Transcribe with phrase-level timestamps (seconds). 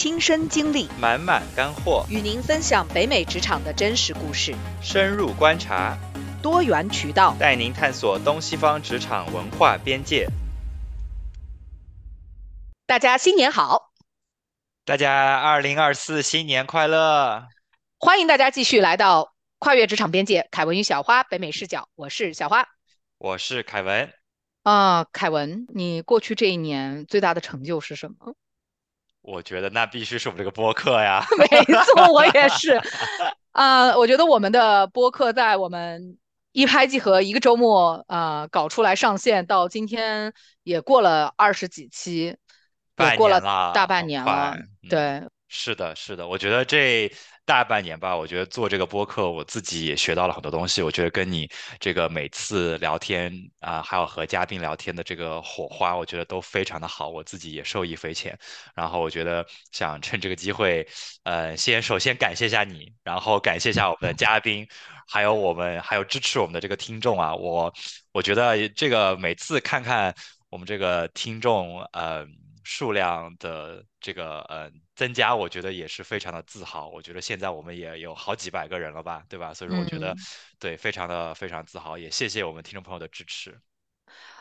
[0.00, 5.98] 亲身经历，满满干货，与您分享北美职场的真实故事，深入观察，
[6.40, 10.28] 多元渠道，带您探索东西方职场文化边界。
[12.86, 13.90] 大家新年好！
[14.84, 17.48] 大家二零二四新年快乐！
[17.98, 22.68] 欢迎大家继续来到跨越职场边界，凯文与小花北美视角，我是小花，
[23.18, 24.12] 我是凯文。
[24.62, 28.36] 啊，凯文，你过去这一年最大的成就是什么？
[29.30, 31.22] 我觉得那必须是我们这个播客呀。
[31.38, 31.46] 没
[31.84, 32.80] 错，我也是。
[33.52, 36.16] 啊， 我觉得我们的播客在我们
[36.52, 42.36] 一拍即合，一个周末啊搞出来上线，到今天也过了二十几期，
[42.96, 43.40] 也过了
[43.74, 44.56] 大半年了。
[44.88, 47.12] 对，是的，是的，我觉得这。
[47.48, 50.82] 大半年吧，我觉得做这个播客，我自己也学到了很多东西。
[50.82, 58.38] 我觉得跟你这个每次聊天啊，还有和嘉宾聊天的这个火花，我觉得都非常的好，我自己也受益匪浅。
[58.74, 60.86] 然后我觉得想趁这个机会，
[61.22, 64.68] 呃，先首先感谢一下你，然后感谢一下我们的嘉宾，
[65.06, 67.34] 还有我们还有支持我们的这个听众啊。
[67.34, 67.72] 我
[68.12, 70.14] 我觉得这个每次看看
[70.50, 72.26] 我们这个听众，呃。
[72.70, 76.90] 数量的这个呃增加，我觉得也是非常的自豪。
[76.90, 79.54] 我觉得现在我们也有好几百个人了吧，对吧？
[79.54, 80.14] 所以说我觉得
[80.58, 83.58] 对，非常的非常自豪，也谢谢我们听众朋友的支持。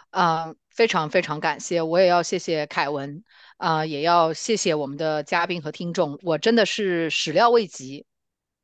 [0.09, 3.23] 啊，非常非常感谢，我也要谢谢凯文
[3.55, 6.19] 啊，也要谢谢我们的嘉宾和听众。
[6.21, 8.05] 我真的是始料未及，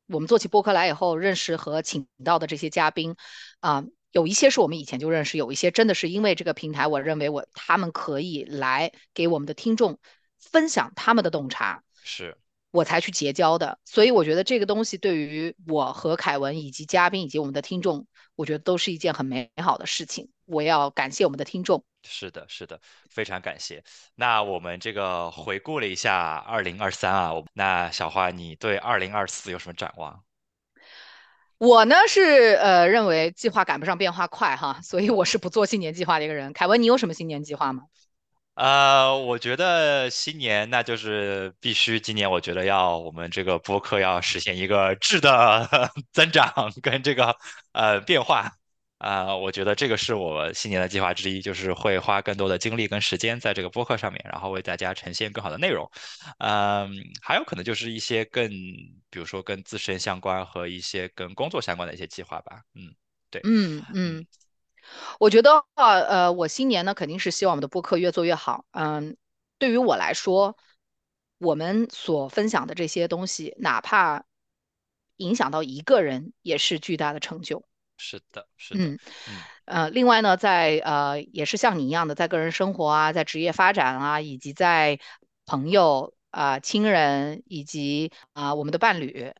[0.08, 3.16] 我们做起播客来以后，认识和请到的这些嘉宾
[3.60, 3.82] 啊。
[4.14, 9.98] 有一些是我们以前就认识，有一些真的是因为这个平台，我认为我他们可以来给我们的听众
[10.38, 12.38] 分享他们的洞察，是
[12.70, 13.80] 我才去结交的。
[13.84, 18.06] 所以我觉得这个东西对于我和凯文以及嘉宾以及我们的听众，
[18.36, 20.30] 我觉得都是一件很美好的事情。
[20.44, 21.84] 我要感谢我们的听众。
[22.04, 23.82] 是的，是的，非常感谢。
[24.14, 30.23] 那我们这个回顾了一下二零二三啊，那小花，你对二零二四有什么展望？
[31.58, 36.52] 我呢是呃认为计划赶不上变化快哈，所以我是不做新年计划的一个人。
[36.52, 37.84] 凯文，你有什么新年计划吗？
[38.54, 47.36] 呃，我觉得新年那就是必须今年，我觉得要我们这个播客要实现一个质的 增长跟这个
[47.72, 48.52] 呃变化。
[48.98, 55.90] 啊，我觉得这个是我新年的计划之一，就是会花更多的精力跟时间在这个播客上面，然后为大家呈现更好的内容。
[56.38, 56.90] 嗯，
[57.20, 58.48] 还有可能就是一些更，
[59.10, 62.62] 比如说跟自身相关和一些跟工作相关的一些计划吧。
[62.74, 62.94] 嗯，
[63.30, 64.26] 对，嗯嗯，
[65.18, 68.64] 我觉得呃，我新年呢肯定是希望我们的播客越做越好。
[68.70, 69.16] 嗯，
[69.58, 70.56] 对于我来说，
[71.38, 74.24] 我们所分享的这些东西，哪怕
[75.16, 77.66] 影响到一个人，也是巨大的成就。
[77.96, 78.98] 是的，是的，嗯，
[79.66, 84.98] 呃，另外呢，在呃，也是像你一样的，在个人生活啊，在职业发展啊，以及在
[85.46, 89.32] 朋友啊、亲人以及啊我们的伴侣，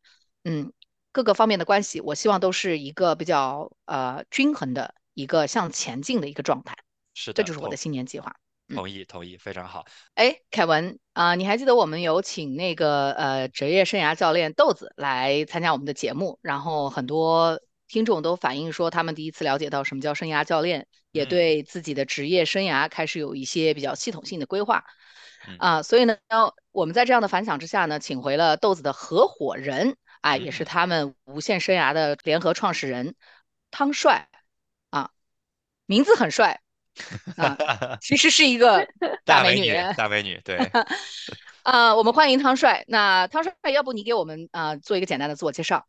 [0.44, 0.72] 嗯，
[1.10, 6.76] 各个方面的关系，我希望都是一个比较呃均衡的一个向前进的一个状态。
[7.12, 8.37] 是的，这就是我的新年计划。
[8.72, 9.84] 同意，同意，非常好。
[10.14, 17.60] 哎，凯文啊，你还记得我们有请那个呃职业生涯教练豆子来参加我们的节目，然后很多。
[17.87, 24.84] 听众都反映说，他们第一次了解到什么叫生涯教练，也对自己的职业生涯开始有一些比较系统性的规划
[25.59, 25.83] 啊。
[25.83, 26.17] 所以呢，
[26.73, 33.15] 我们在这样的反响之下呢，请回了豆子的合伙人啊，也是他们无限生涯的联合创始人
[33.71, 34.28] 汤帅
[34.91, 35.11] 啊，
[35.87, 36.61] 名字很帅
[37.37, 37.59] 啊，
[38.00, 38.89] 其实是一个
[39.27, 40.56] 大美女，大美女对
[41.62, 42.84] 啊，我们欢迎汤帅。
[42.89, 45.87] 那汤帅，要不你给我们啊做一个简单的自我介绍？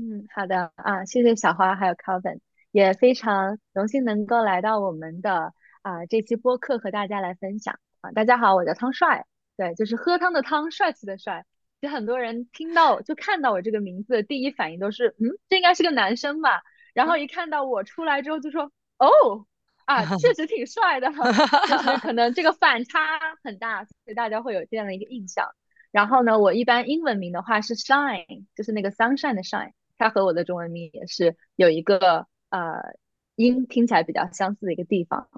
[0.00, 2.38] 嗯，好的啊，谢谢小花还有 Calvin，
[2.70, 8.12] 也非常荣幸能够来到我们的啊这期播客和大家来分享啊。
[8.12, 9.26] 大家好，我叫汤帅，
[9.56, 11.44] 对，就是喝汤的汤，帅气的帅。
[11.80, 16.62] 其实很多人听到就看到我这个名字，第一反应都是嗯，这应该是个男生吧。
[16.94, 19.46] 然后一看到我出来之后就说哦
[19.84, 21.10] 啊，确实挺帅的，
[21.66, 25.48] 就是可能这个反差很大，所以大家会有这样的一个印象。
[25.90, 29.72] 然后呢，我一般英文名的话是 Shine，就是那个 sunshine 的 Shine。
[29.98, 32.94] 它和我的中文名也是有一个呃
[33.34, 35.28] 音听起来比较相似的一个地方。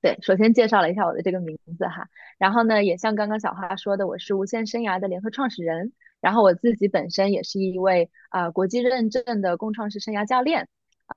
[0.00, 2.08] 对，首先介绍了一下我的这个名字哈，
[2.38, 10.68] 然后呢，也像刚刚小花说的，我是无限生涯的联合创始人，然后我自己本身也是一位啊国际认证的共创式生涯教练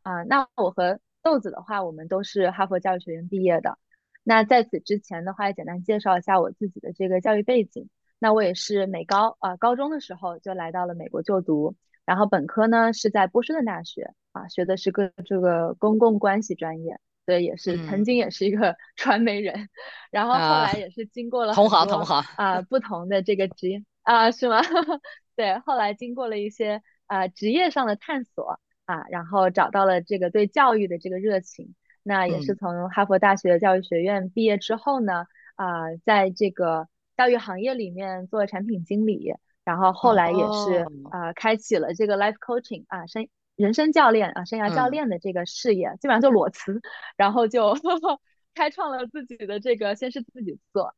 [0.02, 0.24] 啊。
[0.24, 3.78] 那我和豆子的话，我们都是哈佛教育学院毕业的。
[4.24, 7.88] 那在此之前的话，也简单介绍一下我自己的这个教育背景。
[8.18, 11.76] 那我也是美高啊，高中的时候就来到了美国就读。
[12.12, 17.00] 然后本科呢是在波士顿大学啊，学的是个这个公共关系专业。
[17.24, 19.70] 所以也是曾经也是一个 传媒人，
[20.10, 24.60] 然后后来也是经过了同行同行啊不同的这个职业啊是吗？
[25.38, 31.76] 对，后来经过了一些啊职业上的探索啊，然后找到了这个对教育的这个热情。
[32.04, 40.86] 那也是从哈佛大学教育学院毕业之后呢，啊，在这个教育行业里面做产品经理，然后后来也是。
[41.12, 46.82] 啊，开启了这个 life coaching 啊，生人生教练啊，生涯教练的这个事业，基本上就裸辞，
[47.18, 47.76] 然后就
[48.56, 50.96] 开创了自己的这个，先是自己做，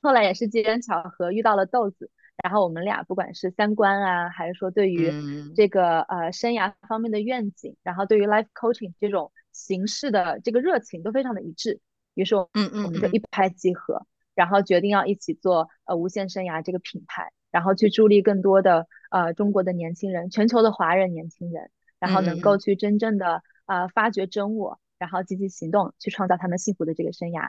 [0.00, 2.10] 后来也是机缘巧合遇到了豆子，
[2.42, 5.12] 然后我们俩不管是三观啊，还是说对于
[5.54, 9.30] 这个呃生涯方面的愿景，然后对于 life coaching 这种。
[9.54, 11.78] 形式的这个热情都非常的一致，
[12.14, 12.48] 于是，我
[12.90, 27.48] 们就一拍即合，然后决定要一起做呃无限生涯这个品牌，然后去助力更多的呃中国的年轻人，全球的华人年轻人，然后能够去真正的呃发掘真我，然后积极行动，去创造他们幸福的这个生涯。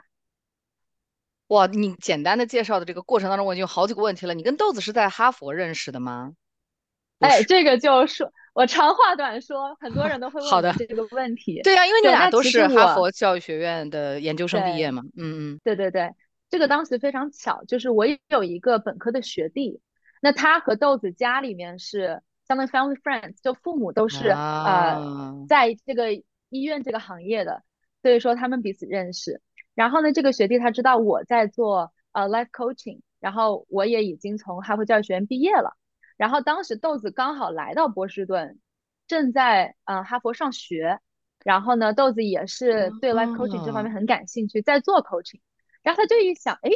[1.48, 4.34] 哇，你简单的介绍的这个过程当中，我已经有好几个问题了。
[4.34, 6.32] 你跟豆子是在哈佛认识的吗？
[7.20, 8.32] 哎，这个就说。
[8.54, 11.60] 我长话短说，很多人都会问这个问题。
[11.64, 15.02] 对呀，因为你俩都是哈佛教育学院的研究生毕业嘛。
[15.16, 16.08] 嗯嗯，对对对，
[16.54, 19.80] 这个当时非常巧，就是我也有一个本科的学弟，
[20.22, 26.12] 那他和豆子家里面是相当于 family friends，就父母都是呃在这个
[26.50, 27.64] 医院这个行业的，
[28.02, 29.42] 所以说他们彼此认识。
[29.74, 35.76] 然后呢，这个学弟他知道我在做呃 life coaching，然后我也已经从哈佛教育学院毕业了。
[36.16, 38.60] 然后当时豆子刚好来到波士顿，
[39.08, 41.00] 正在呃哈佛上学，
[41.42, 45.40] 然后呢豆子也是对 life coaching 这方面很感兴趣，在做 coaching，
[45.84, 46.70] 然后他就一想，哎，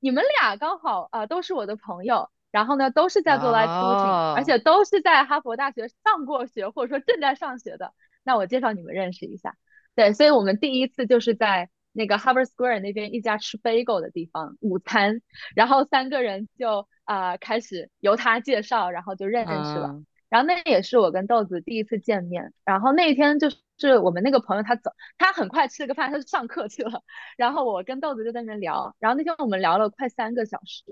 [0.00, 7.92] 你们俩刚好啊都是我的朋友，然后呢都是在做 life coaching，而且都是在哈佛大学上过学或者说正在上学的，
[8.22, 9.54] 那我介绍你们认识一下。
[9.94, 15.20] 对，所以我们第一次就是在那个 Harvard Square 那边一家吃 bagel 的地方午餐，
[15.54, 16.88] 然后三个人就。
[17.04, 20.00] 啊，开始由他介绍，然后就认识了。
[20.34, 22.52] 然后那也是我跟豆子第一次见面。
[22.64, 27.04] 然后那一天就是我们那个朋友他走，他很快吃了个饭，他就上课去了。
[27.36, 28.96] 然后我跟豆子就在那聊。
[28.98, 30.82] 然后那天我们聊了快三个小时，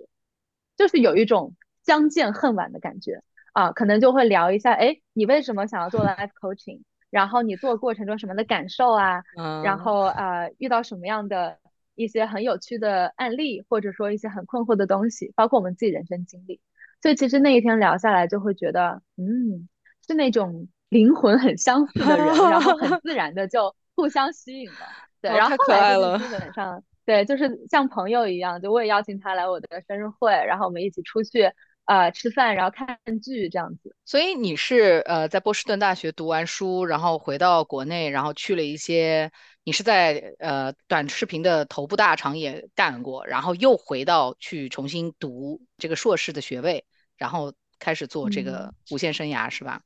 [0.76, 3.72] 就是有一种相见恨晚的感觉啊。
[3.72, 6.82] 可能就会聊一下，哎，你为什么想要做 life coaching？
[7.10, 9.24] 然后你做过程中什么的感受啊？
[9.64, 11.58] 然后呃，遇到什么样的？
[11.94, 16.58] 一些很有趣的案例，或者说一些很困惑的东西，包括我们自己人生经历。
[17.02, 19.68] 所以其实那一天聊下来，就会觉得，嗯，
[20.06, 24.76] 是那种灵魂很相似的人，然后很自然的就互相吸引了。
[25.20, 31.52] 对，然后后来就是基本上，对，就是像朋友一样，就我也邀请他来我的生日会，然后我们一起出去。
[31.84, 33.96] 呃，吃饭，然后看剧这样子。
[34.04, 39.32] 所以你是呃在波士顿大学读完书，然后回到国内，然后去了一些，
[39.64, 46.84] 你是在呃短视频的头部大厂也干过，然后又回到去重新读这个硕士的学位，
[47.16, 49.82] 然后开始做这个无限生涯，是吧？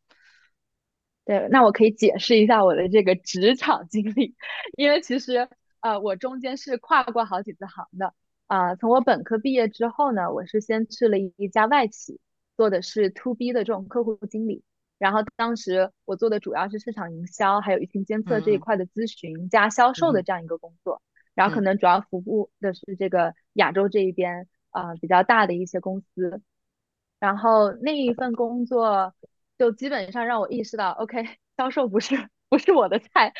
[1.24, 4.36] 对，那我可以解释一下我的这个职场经历，
[4.76, 5.48] 因为其实
[5.80, 8.14] 呃我中间是跨过好几次行的。
[8.46, 12.20] 啊，从我本科毕业之后呢，我是先去了一家外企，
[12.56, 14.62] 做的是 to B 的这种客户经理。
[14.98, 21.02] 然后当时我做的主要是市场营销，还有疫情监测这一块的咨询加销售的这样一个工作。
[21.34, 26.40] 然后可能主要服务的是这个亚洲这一边啊比较大的一些公司。
[27.18, 29.14] 然后那一份工作
[29.58, 31.24] 就基本上让我意识到，OK，
[31.56, 32.28] 销售不是。
[32.48, 33.32] 不是我的菜，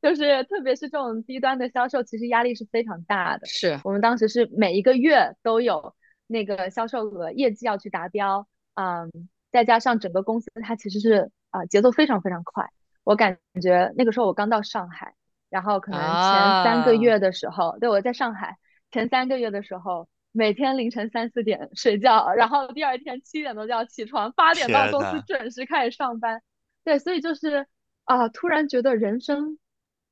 [0.00, 3.46] 就是特别是这种低端的销售，其实压力是非常大的。
[3.46, 5.94] 是我们当时是每一个月都有
[6.26, 9.12] 那个销售额业绩要去达标，嗯，
[9.52, 12.70] 再加上整个公司它其实是啊节奏非常非常快。
[13.04, 15.14] 我感觉那个时候我刚到上海，
[15.50, 18.56] 然后可能前三个月的时候，对我在上海
[18.90, 26.42] 前三个月的时候，每天凌晨三四点睡觉，然后第二天七点多就要起床，八点到公司准时开始上班。
[26.84, 27.66] 对，所以就是。
[28.06, 28.28] 啊！
[28.28, 29.58] 突然觉得人生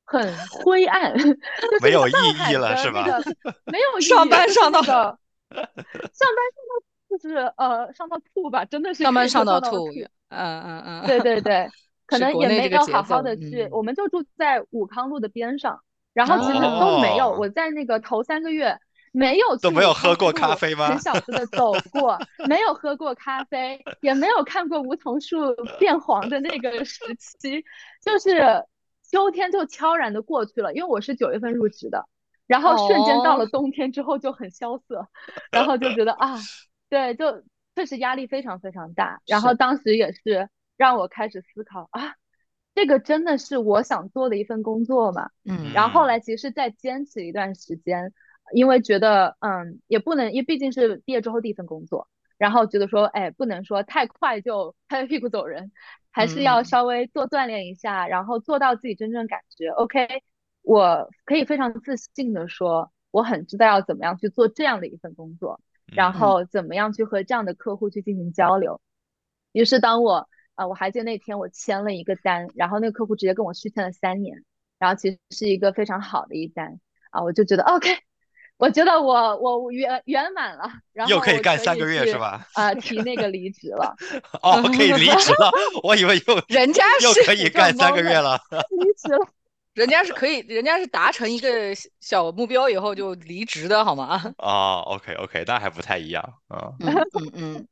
[0.07, 1.13] 很灰暗，
[1.83, 2.13] 没有意
[2.49, 3.05] 义了，是吧？
[3.67, 4.09] 没有意义。
[4.09, 5.13] 上班上到 上班
[5.53, 9.91] 上到就是呃上到吐吧，真的是上班上到吐。
[10.31, 11.07] 嗯嗯嗯。
[11.07, 11.69] 对对对，
[12.07, 13.69] 可能也没有好好的去。
[13.71, 15.83] 我们就住在武康路的边上，
[16.15, 17.29] 然后其实都没有。
[17.29, 18.79] 我在那个头三个月。
[19.13, 20.89] 没有都没有喝过咖啡吗？
[20.89, 27.63] 很小子的走过，没有喝过咖啡，也没有看过梧桐树变黄的那个时期，
[28.03, 28.65] 就是
[29.11, 30.73] 秋天就悄然的过去了。
[30.73, 32.09] 因为我是九月份入职的，
[32.47, 35.07] 然后瞬间到了冬天之后就很萧瑟，
[35.51, 36.39] 然后就觉得 啊，
[36.89, 37.45] 对，就
[37.77, 39.21] 确实压力非常非常大。
[39.27, 42.15] 然后当时也是让我开始思考啊，
[42.75, 45.29] 这个真的是我想做的一份工作嘛？
[45.45, 48.15] 嗯然后后来其实再坚持一段时间，
[48.53, 55.73] 因为觉得嗯也不能，因为毕竟是毕业之后第一份工作，然后觉得说哎不能说太快就拍拍屁股走人，
[56.11, 56.65] 还是要嗯。
[56.65, 59.69] 稍微多锻炼一下，然后做到自己真正感觉。
[59.69, 60.23] OK，
[60.63, 66.13] 我可以非常自信的说，我很知道要怎么样去做这样的一份工作，然嗯。
[66.13, 68.81] 后怎么样去和这样的客户去进行交流。
[69.53, 74.45] 于是当我呃，我还记得那天我签了一个单，然后那个客户直接跟我续签了三年，
[74.79, 76.79] 然后其实是一个非常好的一单。
[77.11, 77.89] 啊，我就觉得 OK，
[78.63, 82.47] 我觉得我我圆圆满了，然后又可以干三个月是吧？
[82.55, 83.93] 啊、提那个离职了，
[84.41, 85.51] 哦，可以离职了，
[85.83, 88.41] 我以为又 人家是又可以干三个月了。
[88.71, 89.27] 离职了。
[89.75, 94.33] 人家是可以，人家是达成一个小小目标以后就离职的好吗？
[94.37, 97.69] 啊，OK OK，那还不太一样，啊嗯嗯嗯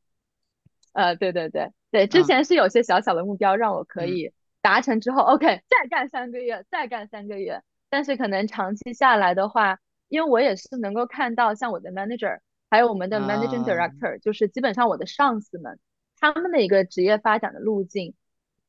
[0.94, 7.62] 呃，对对对对，之嗯前是有些小小的目标让我可嗯以达成之后，OK，再干三个月，再干三个月。
[7.90, 9.78] 但是可能长期下来的话，
[10.10, 15.78] 因为我也是能够看到，像我的 manager，还有我们的 managing 啊 director，就是基本上我的上司们，
[16.18, 18.14] 他们的一个职业发展的路径，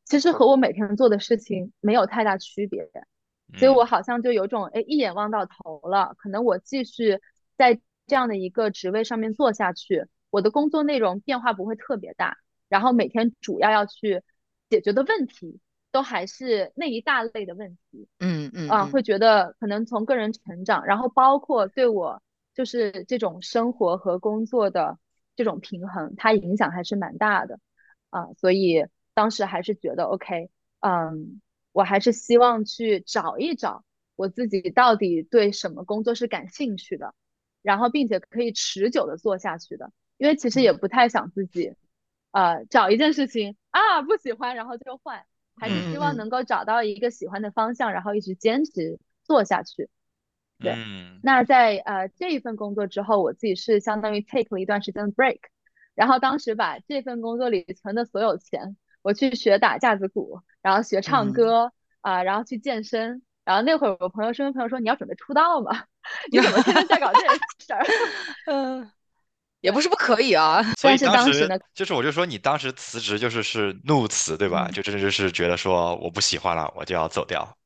[0.05, 2.89] 其实和我每天做的事情没有太大区别。
[3.57, 7.19] 所以我嗯好像就有种哎一眼望到头了，可能我继续
[7.57, 12.37] 在这样的一个职位上面做下去，我的工作内容变化不会特别大，
[12.69, 14.21] 然后每天主要要去
[14.69, 15.59] 解决的问题
[15.91, 22.21] 都还是那一大类的问题啊，嗯嗯啊会觉得可能从个人成长，然后包括对我
[22.53, 24.97] 就是这种生活和工作的
[25.35, 27.59] 这种平衡，它影响还是蛮大的
[28.09, 31.41] 啊，所以当时还是觉得 OK，嗯。
[31.73, 33.85] 我还是希望去找一找
[34.17, 37.15] 我自己到底对什么工作是感兴趣的，
[37.61, 39.89] 然后并且可以持久的做下去的。
[40.17, 41.73] 因为其实也不太想自己，
[42.31, 45.23] 呃，找一件事情啊不喜欢然后就换，
[45.61, 49.89] 还是希望能够找到一个喜欢的方向，然后一直坚持做下去。
[50.59, 55.39] 对嗯那在呃这一份工作之后，我自己是相当于 take 了一段时间的 break，
[55.93, 63.21] 然后当时把这份工作里存的所有钱，我去学打架子鼓，然后学唱嗯歌啊、然后去健身。
[63.43, 65.85] 然后那会儿我朋友身边朋友说你要准备出道吗？
[66.31, 67.27] 你 怎么天天在搞这些
[67.59, 67.83] 事儿？
[68.45, 68.91] 嗯，
[69.61, 70.61] 也不是不可以啊。
[70.73, 74.67] 所以当时呢就是我就说你当时辞职就是是怒辞对吧？
[74.69, 77.57] 嗯就真的就是觉得说我不喜欢了，我就要走掉。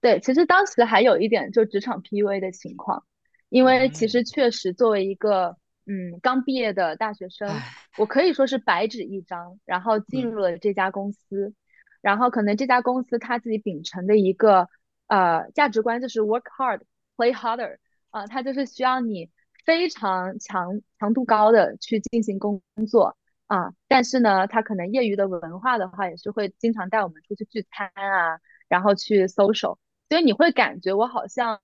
[0.00, 3.04] 对，其实当时还有一点就职场 PUA 的情况，
[3.48, 7.48] 因为其嗯实确实作为一个嗯刚毕业的大学生，
[7.96, 11.52] 我可以说是白纸一张，然后进嗯入了这家公司，
[12.00, 14.68] 然后可能这家公司他自己秉承的一个
[15.08, 16.82] 呃价值观就是 work hard,
[17.16, 17.78] play harder，
[18.10, 19.30] 啊、它就是需要你
[19.68, 29.76] 非常强强度高的去进行工作啊，但是呢，他可能业余的文化的话，也是会经常带我们出去聚餐啊，然后去 social。
[30.08, 31.60] 所以你会感觉我好像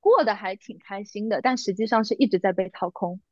[0.00, 3.22] 过得还挺开心的，但实际上是一直在被掏空。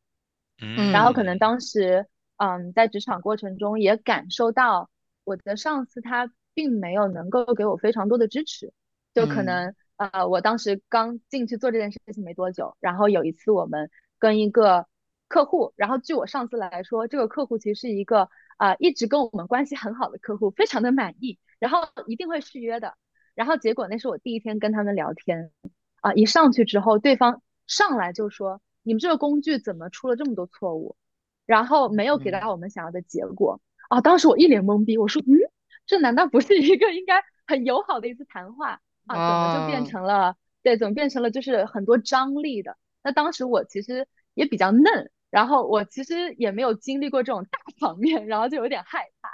[0.58, 2.06] 嗯，然后可能当时，
[2.38, 4.88] 嗯，在职场过程中也感受到
[5.24, 8.72] 我的上司他并没有能够给我非常多的支持，
[9.12, 14.86] 就可嗯能呃，我当时刚进去做这件事情没多久，然后有一次我们跟一个
[15.28, 22.94] 客户，然后据我上司来说，这个客户其实是一个啊、一直跟我们关系很好的客户，非常的满意，然后一定会续约的。
[23.34, 25.52] 然后结果那是我第一天跟他们聊天，
[26.00, 30.96] 啊，一上去之后，对方上来就说：“你们这个工具怎么出了这么多错误？”
[31.46, 33.60] 然后没有给到我们想要的结果。
[33.88, 35.34] 啊，当时我一脸懵逼，我说：“嗯，
[35.86, 39.54] 这难道不是一个应该很友好的一次谈话啊？
[39.54, 49.30] 怎么就变哦成了对，怎么变成了就是很多张力的？”那当时我其实也比较嫩，然后我其实也没有经历过这种大 场面，然后就有点害怕。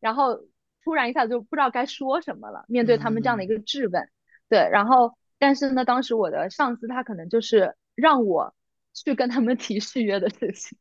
[0.00, 0.40] 然后
[0.82, 4.08] 突然一下就不知道该说什么了，面对他们这样的一个质问，
[4.48, 8.54] 对，然后但是呢，当时我的上司他可能就是让我
[8.94, 10.78] 去跟他们提续约的事情，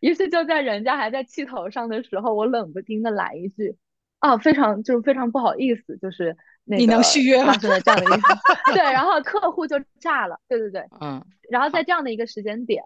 [0.00, 3.76] 于是就在人家还在气头上的时候，我冷不丁的来一句，
[4.20, 8.28] 啊，非常就是非常不好意思，就是那你能续约了发生了这样的一个，
[8.72, 11.24] 对，然后客户就炸了，对对对，嗯。
[11.50, 12.82] 然后在这样的一个时间点，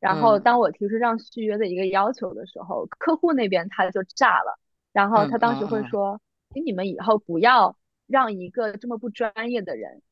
[0.00, 0.42] 然后嗯。
[0.42, 4.58] 当我提出这样续约的一个要求的时候，客户那边他就炸了，
[4.92, 5.84] 然后他当时会嗯嗯。
[5.84, 6.20] 嗯说，
[6.52, 7.76] 请你们以后不要
[8.06, 10.02] 让一个这么不专业的人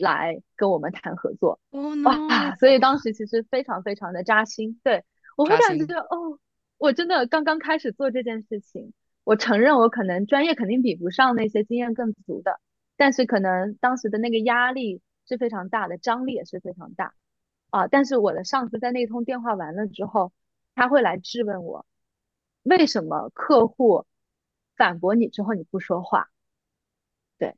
[0.00, 1.60] 来跟我们谈合作。
[1.70, 5.04] ，Oh 哇 所以当时其实非常非常的扎心，对，
[5.36, 5.86] 我会感心。
[5.86, 6.38] 觉哦，
[6.78, 8.92] 我真的刚刚开始做这件事情，
[9.26, 12.60] 我承认我可能专业肯定比不上那些经验更足的，
[12.96, 17.12] 但是可能当时的那个压力是非常大的，张力也是非常大
[17.70, 17.88] 啊。
[17.88, 20.32] 但是我的上司在那通电话完了之后，
[20.76, 21.84] 他会来质问我，
[22.62, 24.06] 为什么客户
[24.76, 26.28] 反驳你之后你不说话？
[27.36, 27.56] 对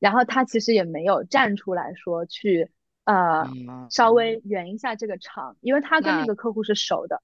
[0.00, 2.72] 然后他其实也没有站出来说去
[3.04, 7.22] 呃嗯稍微圆一下这个场，因为他跟那那个客户是熟的，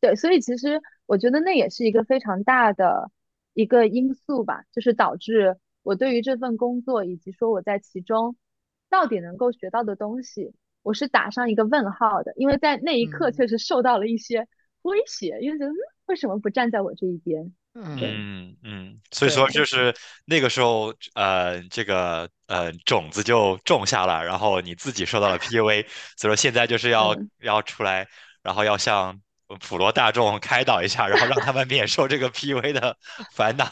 [0.00, 3.12] 对，所以其实我觉得那也是一个非常大的
[3.58, 8.36] 一个因素吧，就是导致我对于这份工作以及说我在其中
[8.88, 14.46] 到底能够学到的东西，我是打上一个问号的，因为在那一刻嗯确实受到了一些
[14.82, 15.74] 威胁，因为觉得嗯
[16.06, 17.52] 为什么不站在我这一边？
[17.98, 19.92] 对，嗯嗯，所以说就是
[20.24, 25.84] 那个时候，呃，这个呃种子就种下了，然后你自己受到了 PUA，
[26.16, 27.28] 所以说现在就是要嗯。
[27.42, 28.06] 要出来，
[28.40, 29.20] 然后要向
[29.56, 32.96] 普罗大众开导一下，然后让他们免受这个 PUA 的
[33.32, 33.66] 烦恼，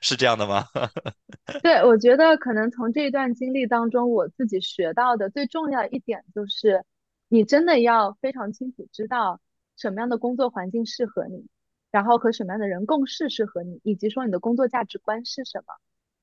[0.00, 0.66] 是这样的吗？
[1.62, 6.84] 对，我觉得可能从这一段经历当中，我自己学到的最重要一点就是，
[7.28, 9.40] 你真的要非常清楚知道
[9.76, 11.46] 什么样的工作环境适合你，
[11.90, 15.74] 然后和什么样的人共事适合你，以及说你的工作价值观是什么。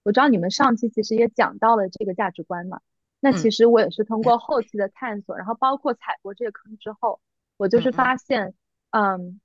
[0.04, 2.82] 我知道你们上期其实也讲到了这个价值观嘛，
[3.20, 7.22] 那嗯其实我也是通过后期的探索，然后包括踩过这个坑之后，
[7.58, 8.54] 我就是发现，
[8.94, 9.42] 嗯，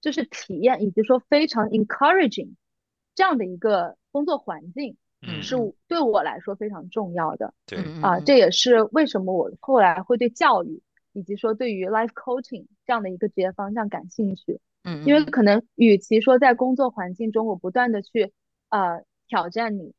[0.00, 2.54] 就是体验以及说非常 encouraging
[3.14, 4.96] 这样的一个工作环境。
[5.24, 18.32] 是嗯是，对我来说非常重要的对，啊，这也是为什么我后来会对教育以及说对于 life coaching 这样的一个职业方向感兴趣，嗯嗯因为可能与其说在工作环境中我不断的去
[18.70, 19.94] 呃挑战你，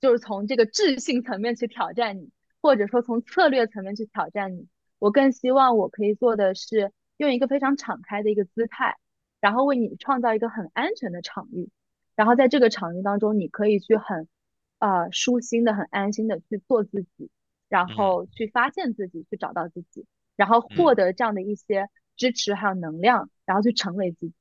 [0.00, 2.30] 就是从这个智性层面去挑战你，
[2.62, 4.68] 或者说从策略层面去挑战你，
[5.00, 8.96] 我更希望我可以做的是用一个非常敞开的一个姿态，
[9.40, 11.68] 然后为你创造一个很安全的场域，
[12.16, 14.26] 然后在这个场域当中，你可以去很
[14.78, 17.30] 呃舒心的、很安心的去做自己，
[17.68, 17.94] 然嗯。
[17.94, 20.06] 后去发现自己，去找到自己，
[20.36, 20.76] 然后嗯。
[20.76, 24.34] 获得这样的一些支持还有能量，然后去成为自己。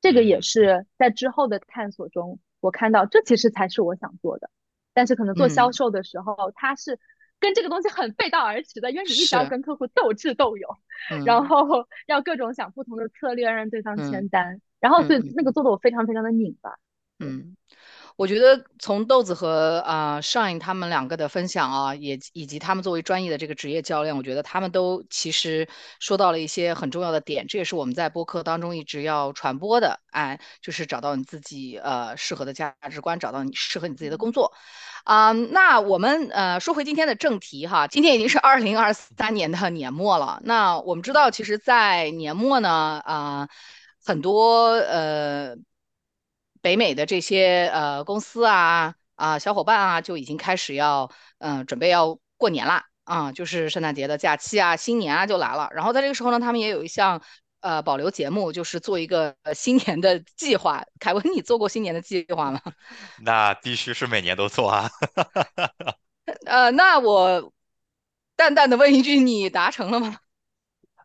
[0.00, 0.42] 这个也嗯。
[0.42, 4.50] 是在之后的探索中，我看到这其实才是我想做的。
[4.94, 6.98] 但是可能做销嗯，售的时候，它是
[7.42, 10.78] 跟这个东西很背道而驰的，因为你一直要，跟客户斗智斗勇，
[11.26, 15.32] 然嗯后 要各种想不同的策略让对方签嗯单，然后所以嗯。
[15.36, 16.78] 那个做的我非常非常的拧巴。
[17.18, 17.56] 嗯。
[18.16, 25.66] 我觉得从豆子和啊、尚颖他们两个的分享啊，也以及他们作为专业的这个职业教练，我觉得他们都其实
[25.98, 34.52] 说到了一些很重要的点，这也是我们在播客当中一直要传播的，哎，就是找到你自己呃适合的价值观，找到你适合你自己的工作。
[35.04, 40.40] 啊、那我们呃说回今天的正题哈，今天已经是二零二三年的年末了。
[40.44, 43.48] 那我们知道，其实，在年末呢，啊、
[44.04, 45.56] 很多呃
[46.62, 55.68] 北美的这些呃公司啊啊、小伙伴啊，就已经开始要嗯、呃准备要过年啦啊、就是圣诞节的假期啊，新年啊就来了。
[55.72, 57.20] 然后在这个时候呢，他们也有一项
[57.60, 60.84] 呃保留节目，就是做一个呃新年的计划。
[61.00, 62.60] 凯文，你做过新年的计划吗？
[63.22, 64.88] 那必须是每年都做啊。
[66.46, 67.52] 呃，那我
[68.36, 70.16] 淡淡的问一句，你达成了吗？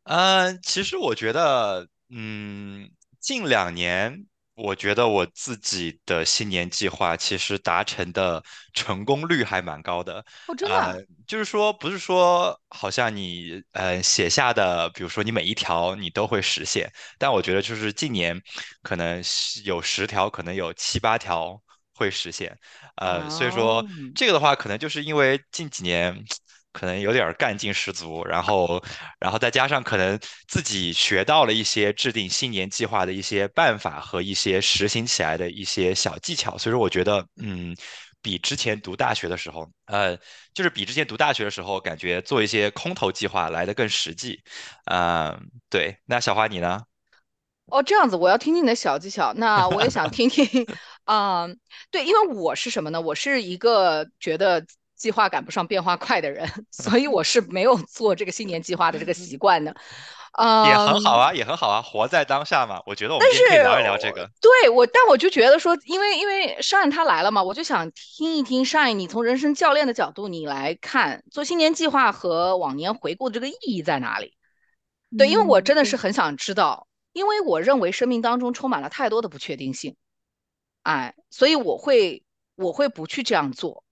[0.03, 2.89] 嗯，其实我觉得，嗯，
[3.19, 4.25] 近两年，
[4.57, 8.43] 我觉得我自己的新年计划其实达成的
[8.73, 10.25] 成功率还蛮高的。
[10.47, 10.87] 哦，真的啊？
[10.87, 18.41] 呃，就是说，不是说好像你呃写下的，比如说你每一条你都会实现，但我觉得就是近年
[18.81, 21.61] 可能是有十条，可能有七八条
[21.93, 22.57] 会实现。
[22.95, 26.25] 呃，所以说哦，这个的话，可能就是因为近几年。
[26.71, 28.83] 可能有点儿干劲十足，然后，
[29.19, 37.75] 然后再加上可能自己学到了一些制定新年计划的一些办法和一些实行起来的一些小技巧，所以说我觉得，嗯，
[38.21, 40.15] 比之前读大学的时候，呃，
[40.53, 44.41] 就是比之前读大学的时候，感觉做一些空头计划来的更实际。
[44.85, 45.97] 嗯，对。
[46.05, 46.81] 那小花你呢？
[47.67, 49.33] 哦，这样子，我要听听你的小技巧。
[49.33, 50.45] 那我也想 听听，
[51.03, 51.47] 啊、
[51.91, 53.01] 对，因为我是什么呢？
[53.01, 54.65] 我是一个觉得
[54.97, 59.75] 计划赶不上变化快的人， 所以我是没有做这个新年计划的这个习惯的。
[60.33, 62.79] 啊 也很好嗯，啊，也很好啊，活在当下嘛。
[62.85, 64.29] 我觉得我们但今天可以聊一聊这个。
[64.39, 74.35] 对我，但我就觉得说，因为因为 Shine 他来了嘛，我就想听一听 Shine，你从人生教练的角度你来看，做新年计划和往年回顾的这个意义在哪里？
[75.17, 79.95] 对，因为我真的是很想知道，因为我认为生命当中充满了太多的不确定性，
[80.83, 82.23] 哎，所以我会
[82.55, 83.83] 我会不去这样做，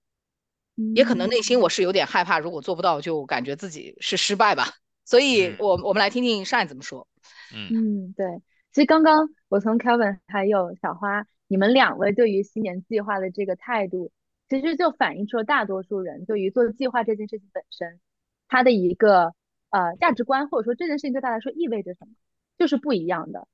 [0.94, 1.70] 也可能内心我嗯。
[1.70, 4.64] 是有点害怕，如果做不到，就感觉自己是失败吧。
[5.04, 7.06] 所以嗯我我们来听听 Shine 怎么说。
[7.54, 7.68] 嗯
[8.08, 8.26] 嗯，对，
[8.72, 14.10] 其实刚刚我从 Kevin 还有小花，你们两位对于新年计划的这个态度，
[14.48, 18.00] 其实就反映出了大多数人对于做计划这件事情本身，
[18.48, 19.32] 他的一个
[19.70, 22.12] 呃价值观，或者说这件事情对他来说意味着什么，
[22.58, 23.46] 就是不一样的。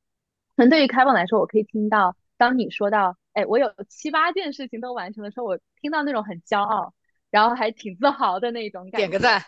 [0.57, 6.95] 可能对于 Kevin 来说，我可以听到，当你说到，哎，我有七八件事情都完成的时候，我听到那种很骄傲，
[7.33, 8.99] 然后还挺自豪的那种感觉。
[8.99, 9.43] 点个赞。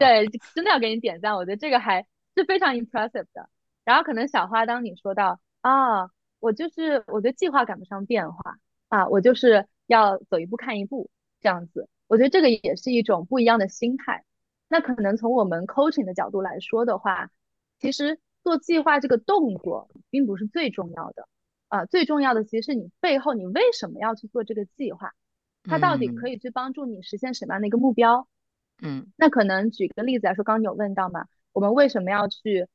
[0.00, 3.48] 对，真的要给你点赞，我觉得这个还是非常 impressive 的。
[3.84, 8.56] 然后可能小花，当你说到啊，我就是我觉得计划赶不上变化
[8.88, 11.88] 啊，我就是要走一步看一步这样子。
[12.08, 14.24] 我觉得这个也是一种不一样的心态。
[14.68, 17.28] 那可能从我们 coaching 的角度来说的话，
[17.78, 21.28] 其实做计划这个动作并不是最重要的
[21.68, 25.12] 啊，最重要的其实是你背后你为什么要去做这个计划，
[25.64, 28.28] 它到底可以去帮助你实现什么样的一个目标？
[28.82, 32.66] 嗯，那可能举个例子来说，刚刚有问到嘛，我们为什么要去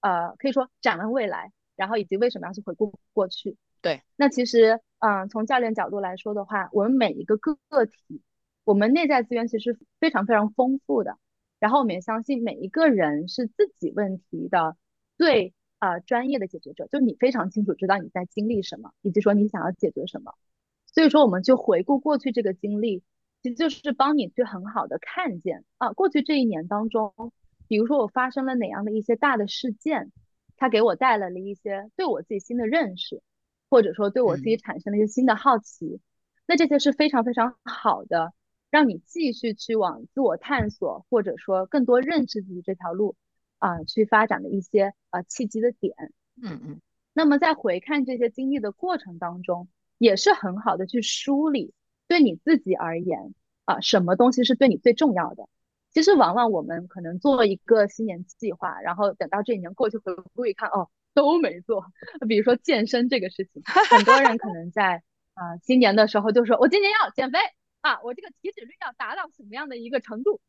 [0.00, 3.56] 呃，可以说展望未来，然后以及为什么要去回顾过去？
[3.80, 8.22] 对，那其实嗯，从教练角度来说的话，我们每一个个体，
[8.64, 11.18] 我们内在资源其实非常非常丰富的。
[11.60, 14.76] 然后我们也相信每一个人是自己问题的
[15.16, 20.34] 最呃专业的解决者，就你非常清楚知道你在经历什么，以及说你想要解决什么。
[20.92, 23.02] 所以说我们就回顾过去这个经历，
[23.42, 27.12] 其实就是帮你去很好的看见啊，过去这一年当中，
[27.66, 30.12] 比如说我发生了哪样的一些大的事件，
[30.56, 33.22] 它给我带来了一些对我自己新的认识，
[33.68, 36.00] 或者说对我自己产生了一些新的好奇，
[36.46, 38.32] 那这些是非常非常好的。
[38.70, 43.16] 让你继续去往自我探索，或者说更多认识自己这条路
[43.58, 45.94] 啊，去发展的一些啊契机的点。
[46.42, 46.80] 嗯嗯。
[47.12, 49.68] 那么在回看这些经历的过程当中，
[50.02, 51.72] 也是很好的去梳理
[52.08, 53.34] 对你自己而言
[53.64, 55.48] 啊，什么东西是对你最重要的。
[55.92, 61.86] 其实往往我们可能做一个新年计划，然后等到这一年过去回顾一看，哦，都没做。
[62.28, 67.38] 比如说健身这个事情，很多人可能在啊新年的时候就说，我今年要减肥。
[67.82, 70.40] 啊，我这个体脂率要达到什么样的一个程度？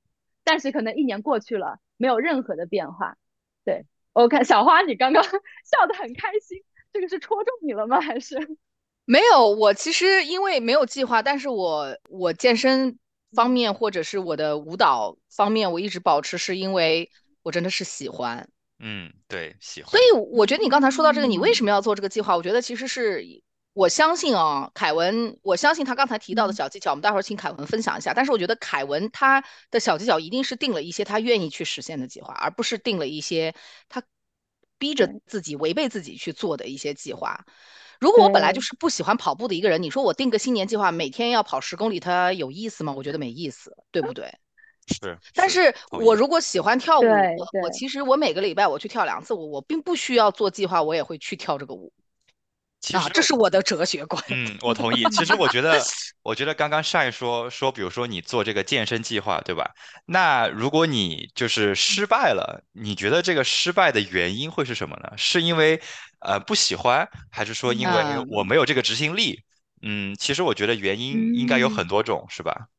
[0.43, 3.17] 但是可能一年过去了，没有任何的变化。
[3.65, 5.23] 对我看小花，你刚刚
[5.65, 8.01] 笑得很开心，这个是戳中你了吗？
[8.01, 8.37] 还是
[9.05, 9.49] 没有？
[9.49, 12.97] 我其实因为没有计划，但是我我健身
[13.33, 17.09] 方面或者是我的舞蹈方面，我一直保持，是因为
[17.41, 18.47] 我真的是喜欢。
[18.79, 19.91] 嗯，对，喜欢。
[19.91, 22.35] 所以我觉得你刚才说到这个，你为什么要做这个计划？
[22.35, 23.43] 我觉得其实是。
[23.75, 28.13] 我相信啊，凯文，我相信他刚才提到的小技巧，我们待会儿请凯文分享一下。
[28.13, 33.55] 但是我觉得凯文他的小技巧一定是定了一些他愿意去实现的计划，而不是定了一些
[33.89, 34.03] 他
[34.77, 37.47] 逼着自己违背自己去做的一些计划。
[38.03, 42.91] 如果我本来就是不喜欢跑步的一个人，你说我定个新年计划，每天要跑十公里，它有意思吗？
[42.91, 44.29] 我觉得没意思，对不对？
[44.87, 45.17] 是。
[45.33, 51.93] 但是我如果喜欢跳舞，我我其实我每个礼拜我去跳两次舞，我并不需要做计划，我也会去跳这个舞。
[52.93, 54.21] 啊，这是我的哲学观。
[54.27, 55.05] 嗯，我同意。
[55.05, 55.81] 其实我觉得，
[56.21, 59.71] 我觉得刚刚上一说说，比如说你做这个健身计划，对吧？
[60.05, 65.13] 那如果你就是失败了，你觉得这个失败的原因会是什么呢？
[65.15, 65.81] 是因为
[66.23, 67.93] 呃不喜欢，还是说因为
[68.29, 69.41] 我没有这个执行力？
[69.81, 72.69] 嗯，其实我觉得原因应该有很多种，是吧？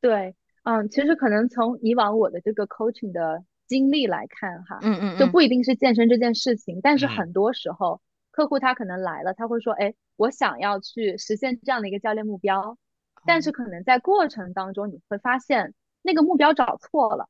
[0.00, 8.00] 对，嗯，其实可能从以往我的这个 coaching 的经历来看，哈，嗯嗯，就不一定是健身这件事情，但是很多时候。
[8.36, 12.76] 客户他可能来了，他会说：“哎，我想要去实现这样的一个教练目标，
[13.24, 17.28] 但是可能在过程当中你会发现那个目标找错了，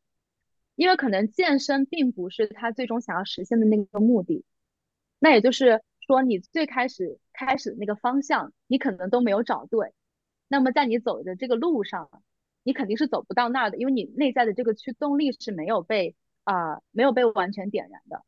[0.77, 4.47] 因为可能健身并不是他最终想要实现的那个目的。
[5.25, 9.95] 那也就是说，你最开始开始那个方向你可能都没有找对，
[10.49, 12.11] 那么在你走的这个路上，
[12.63, 18.23] 你肯定是走不到那儿的，因为你内在的这个驱动力是没有被啊没有被完全点燃的。”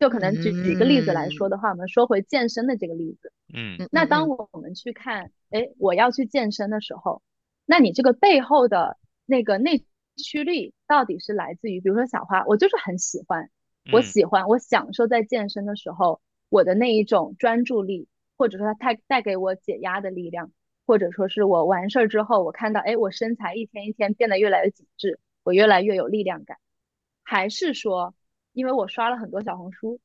[0.00, 3.30] 就可能举举一个例子来说的话，我们说回健身的这个例子。
[3.52, 7.20] 嗯，那当我们去看，哎，我要去健身的时候，
[7.66, 9.84] 那你这个背后的那个内
[10.16, 13.50] 驱力到底是来自于，比如说小花，我就是很喜欢，
[13.92, 20.50] 我喜欢，我享受在健身的时候我的那一种专注力，或者说它带带给我解压的力量，
[20.86, 26.56] 或者说是我完事儿之后，我看到，哎，我身材一天一天变得越来越紧致，我越来越有力量感，
[27.22, 28.14] 还是说？
[28.54, 30.00] 因为我刷了很多小红书，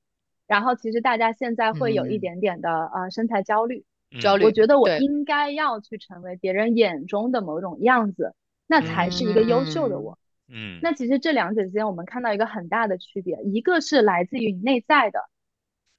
[0.45, 3.83] 然后其实大家现在会有一点点的呃身材焦虑，
[4.21, 4.45] 焦虑。
[4.45, 8.35] 我觉得我应该要去成为别人眼中的某种样子，
[8.67, 10.19] 那才是一个优秀的我。
[10.47, 10.77] 嗯。
[10.83, 15.19] 那其实这两者之间，我们看到一个很大的区别，一个是来自于你内在的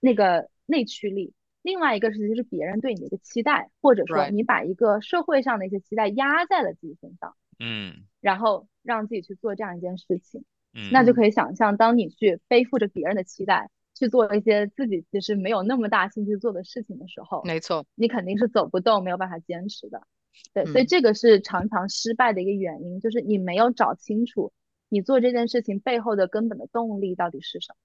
[0.05, 7.35] 那个内驱力，另外一个是其实别人对你的一个期待，或者说你把一个社会上的一些期待压在了自己身上。
[7.59, 8.05] 嗯。
[8.21, 10.45] 然后让自己去做这样一件事情。
[10.91, 20.03] 那就可以想象，当你去背负着别人的期待去做一些自己其实没有那么大兴趣做的事情的时候，没错，你肯定是走不动，没有办法坚持的。
[20.53, 24.53] 对，所以这个是常常失败的一个原因，就是你没有找清楚
[24.89, 27.77] 你做这件事情背后的根本的动力到底是什么。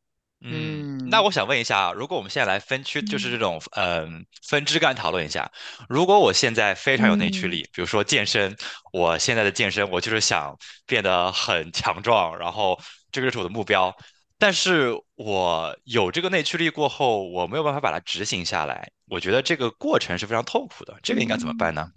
[0.41, 3.39] 嗯，那我想问一下啊，如果我们现在来分区，就是这嗯。
[3.39, 5.51] 种嗯分枝干讨论一下，
[5.89, 7.51] 如果我现在非常有内驱嗯。
[7.51, 8.55] 力，比如说健身，
[8.93, 12.79] 我现在的健身我就是想变得很强壮，然后
[13.11, 13.93] 这个就是我的目标，
[14.37, 21.91] 但是我有这个内驱力过后，我没有办法把它执行下来，我觉得这个过程是非常痛苦的，这个应该怎么嗯办呢？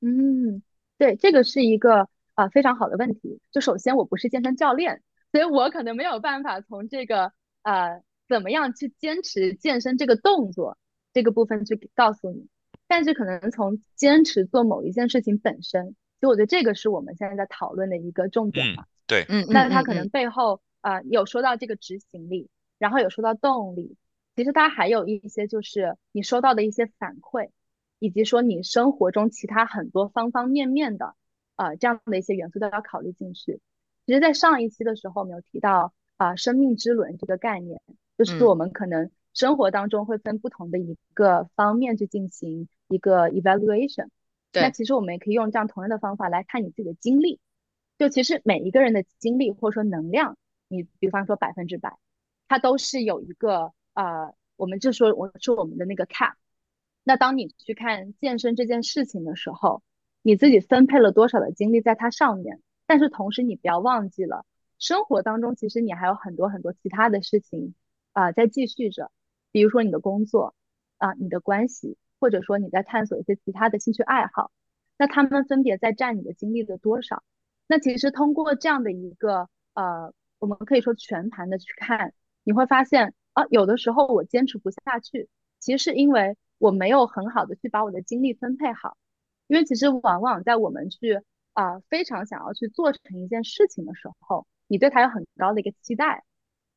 [0.00, 0.62] 嗯，
[0.98, 3.40] 对，这个是一个啊、非常好的问题。
[3.52, 5.02] 就首先我不是健身教练，
[5.34, 10.78] 所以我可能没有办法从这个呃怎么样去坚持健身这个动作
[11.12, 12.46] 这个部分去告诉你，
[12.86, 18.84] 但是可能从坚持做某一件事情本身，所以我觉得这个是我们现在在讨论的一个重点嗯，嘛。
[19.08, 23.96] 对，嗯那它可能背后啊、呃有说到这个执行力，然后有说到动力，
[24.36, 27.50] 其实它还有一些就是你收到的一些反馈。
[28.00, 31.14] 以及说你生活中其他很多方方面面的，
[31.56, 33.60] 呃，这样的一些元素都要考虑进去。
[34.06, 37.80] 其实，在上一期的时候，我们有提到啊、呃生命之轮这个概念，
[38.18, 44.08] 就是我嗯，们可能生活当中会分不同的一个方面去进行一个 evaluation。
[44.52, 47.40] 对那，其实我们也可以用这样同样的方法来看你自己的经历。
[47.98, 50.36] 就其实每一个人的经历或者说能量，
[50.68, 51.96] 你比方说百分之百，
[52.46, 56.34] 它都是有一个呃，我们就说我说我们的那个 cap。
[57.04, 59.82] 那当你去看健身这件事情的时候，
[60.22, 62.60] 你自己分配了多少的精力在它上面？
[62.86, 64.44] 但是同时你不要忘记了，
[64.78, 67.74] 生活当中其实你还有很多很多其他的事情
[68.12, 69.10] 啊、在继续着，
[69.52, 70.54] 比如说你的工作
[70.98, 74.50] 啊、你的关系，或者说你在探索一些其他的兴趣爱好，
[74.96, 77.22] 那他们分别在占你的精力的多少？
[77.66, 85.28] 那其实通过这样的一个呃，我们可以说全盘的去看，你会发现啊，有的时候我坚持不下去。
[85.60, 88.98] 其实是因为我没有很好的去把我的精力分配好，
[89.46, 91.22] 因为其实往往在我们去
[91.54, 96.22] 啊、呃非常想要去做成一件事情的时候，你对它有很高的一个期待，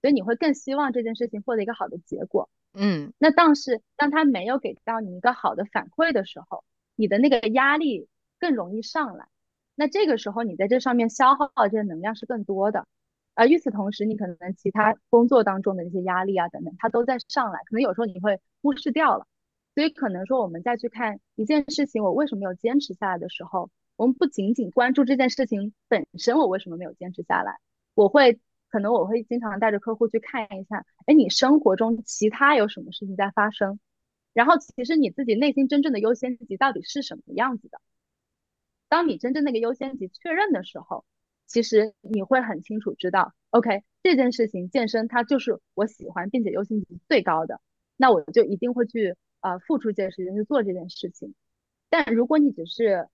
[0.01, 2.49] 所以你会更希望这件事情获得一个好的结果。
[2.73, 6.63] 嗯那但是当他没有给到你一个好的反馈的时候，
[6.95, 8.07] 你的那个压力
[8.39, 9.27] 更容易上来。
[9.75, 12.87] 那这个时候你在这上面消耗的这些能量是更多的。
[13.35, 19.27] 而与此同时，你可能其他工作当中的那些压力啊等等，它都在上来，可能有时候你会忽视掉了。
[19.75, 27.57] 所以可能说我们再去看一件事情，我为什么没有坚持下来的时候，我们不仅仅关注这件事情本身，我为什么没有坚持下来，
[27.95, 33.79] 我会可能我会经常带着客户去看一下，哎，你生活中其他有什么事情在发生？
[34.33, 37.81] 然后其实你自己内心真正的优先级到底是什么样子的？
[38.87, 41.03] 当你真正那个优先级确认的时候，
[41.47, 47.59] 其实你会很清楚知道，OK，这件事情健身它就是我喜欢并且优先级最高的，
[47.95, 51.33] 那我就一定会去呃付出这些时间去做这件事情。
[51.89, 53.07] 但如果你只是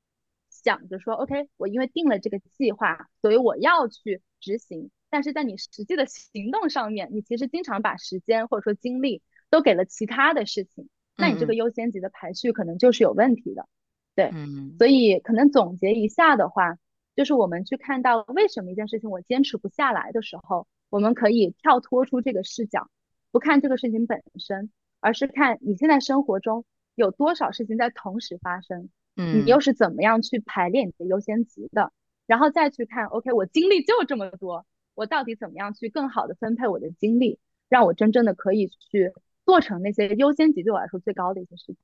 [0.63, 11.55] 想着说，OK，我因为定了这个计划，所以我要去执行，但是在你实际的行动上面，你其实经常把时间或者说精力都给了其他的事情，那你这个嗯。
[11.55, 13.67] 优先级的排序可能就是有问题的。
[14.15, 14.75] 对，嗯。
[14.77, 16.77] 所以可能总结一下的话，
[17.15, 22.89] 就是我们去看到为什么一件事情我坚持不下来的时候，我们可以跳脱出这个视角，
[23.31, 31.91] 不看这个事情本身，而是看你现在生活中有多少事情在同时发生，你嗯又是怎么样去排列你的优先级的，
[32.25, 39.11] 然后再去看，OK，我精力就这么多，我到底怎么样去更好的分配我的精力，让我真正的可以去
[39.45, 41.77] 做成那些优先级对我来说最高的一些事情。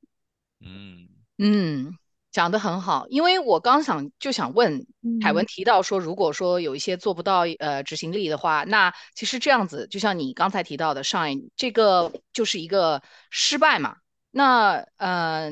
[0.61, 1.97] 嗯嗯，
[2.31, 3.07] 讲得很好。
[3.09, 4.85] 因为我刚想就想问
[5.21, 13.97] 凯文嗯提到说，如果说有一些做不到呃执行力的话，那其实这样子，就像你刚才提到的上一这个就是一个失败嘛。
[14.31, 15.51] 那呃，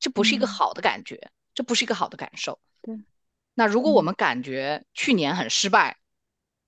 [0.00, 2.58] 这不是一个嗯，好的感觉，这不是一个好的感受。
[2.82, 2.98] 对，
[3.54, 4.04] 那如果我嗯。
[4.04, 5.98] 们感觉去年很失败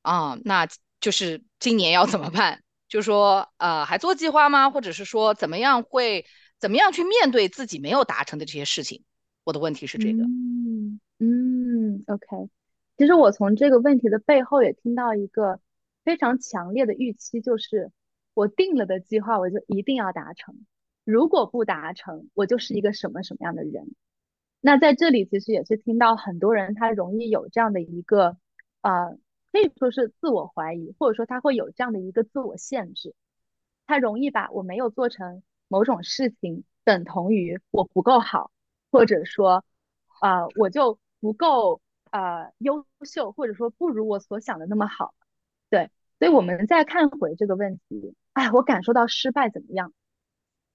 [0.02, 0.68] 啊，那
[1.00, 2.62] 就是今年要怎么办？
[2.88, 4.70] 就是说，呃，还做计划吗？
[4.70, 6.26] 或者是说，怎么样会
[6.58, 9.02] 怎么样去面对自己没有达成的这些事情？
[9.44, 10.22] 我的问题是这个。
[10.24, 12.50] 嗯嗯，OK。
[12.98, 15.58] 其实我从这个问题的背后也听到一个
[16.04, 17.90] 非常强烈的预期，就是
[18.34, 20.54] 我定了的计划，我就一定要达成。
[21.04, 23.94] 如果不达成，我就是一个什么什么样的人。
[24.60, 28.36] 那在这里其实也是听到很多人他容易有这样的一个
[28.80, 29.18] 呃，
[29.50, 33.14] 可以说是自我怀疑，或者说他会有这样的一个自我限制。
[33.86, 38.52] 他容易把我没有做成某种事情等同于我不够好，
[38.90, 39.64] 或者说，
[40.20, 45.12] 呃，我就不够呃优秀，或者说不如我所想的那么好。
[45.68, 49.92] 对，所以我们再看回这个问题，哎，我感受到失败怎么样？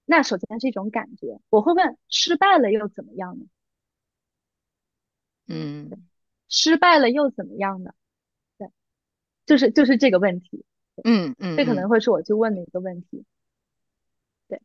[0.10, 3.46] 那首先是一种感觉，我会问，失败了又怎么样呢？
[5.48, 5.90] 嗯
[6.48, 7.94] 失败了又怎么样呢？
[8.58, 8.70] 对，
[9.46, 10.64] 就是就是这个问题，
[11.04, 13.26] 嗯嗯，这可能会是我去问的一个问题。
[14.48, 14.62] 对，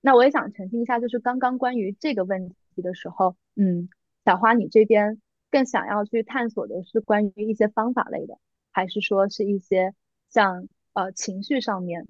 [0.00, 3.88] 那我也想澄清一下，就是刚刚关于这个问题的时候，嗯，
[4.24, 8.38] 小花你这边更想要去探索的是关于一些方法类的，
[8.70, 9.92] 还是说是一些
[10.30, 12.06] 像呃情绪上面，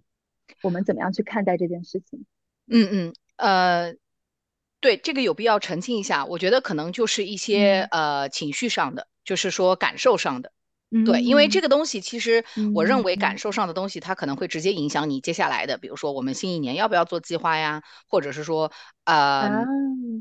[0.62, 2.26] 我们怎么样去看待这件事情？
[2.70, 3.94] 嗯嗯呃，
[4.80, 6.24] 对，这个有必要澄清一下。
[6.24, 10.52] 我觉得可能就是一些呃情绪上的，就是说感受上的。
[11.04, 18.72] 对，因为这个东西其实我认为感受上的东西，它可能会直接影响你接下来的，比如说我们新一年要不要做计划呀，或者是说
[19.04, 19.50] 呃，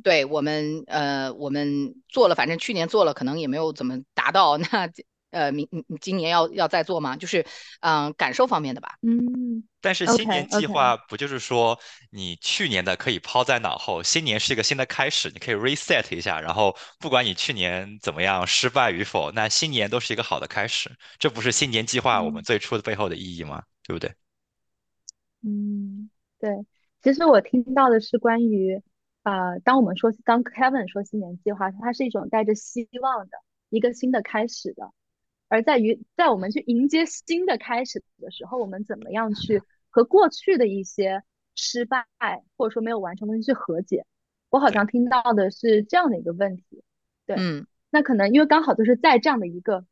[0.03, 4.89] 对我们呃我们做了，反正去年做了，可能也没有怎么达到，那。
[5.37, 5.67] 呃，明
[6.01, 7.15] 今年要要再做吗？
[7.15, 7.45] 就是
[7.81, 8.97] 嗯，感受方面的吧。
[9.03, 11.77] 嗯，但是新年计划不就是说，
[12.09, 20.89] 你去年的可以抛在脑后，新年是一个新的开始，你可以 reset 一下，然后不管你去年怎么样失败与否，那新年都是一个好的开始。
[21.19, 23.61] 这不是新年计划我们最初的背后的意义吗？
[23.83, 24.11] 对不对？
[25.43, 26.49] 嗯，对。
[27.03, 28.81] 其实我听到的是关于，
[29.23, 33.37] 呃，当我们说当 Kevin 说新年计划，它是一种带着希望的
[33.69, 34.91] 一个新的开始的。
[35.49, 41.23] 而在于，在我们去迎接新的开始的时候，我们怎么样去和过去的一些
[41.55, 42.05] 失败
[42.57, 44.05] 或者说没有完成的东西去和解？
[44.49, 46.83] 我好像听到的是这样的一个问题。
[47.25, 49.85] 对，嗯，那可能因为刚好就是在这样的一个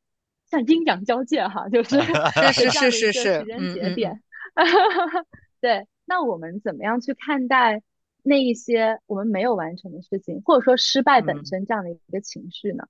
[0.50, 2.00] 像阴阳交界哈，就是
[2.52, 4.22] 是是是是时间节点。
[5.62, 7.82] 对，那我们怎么样去看待
[8.24, 12.88] 那一些我们没有完成的事情，或者说失败本身这样的一个情绪呢？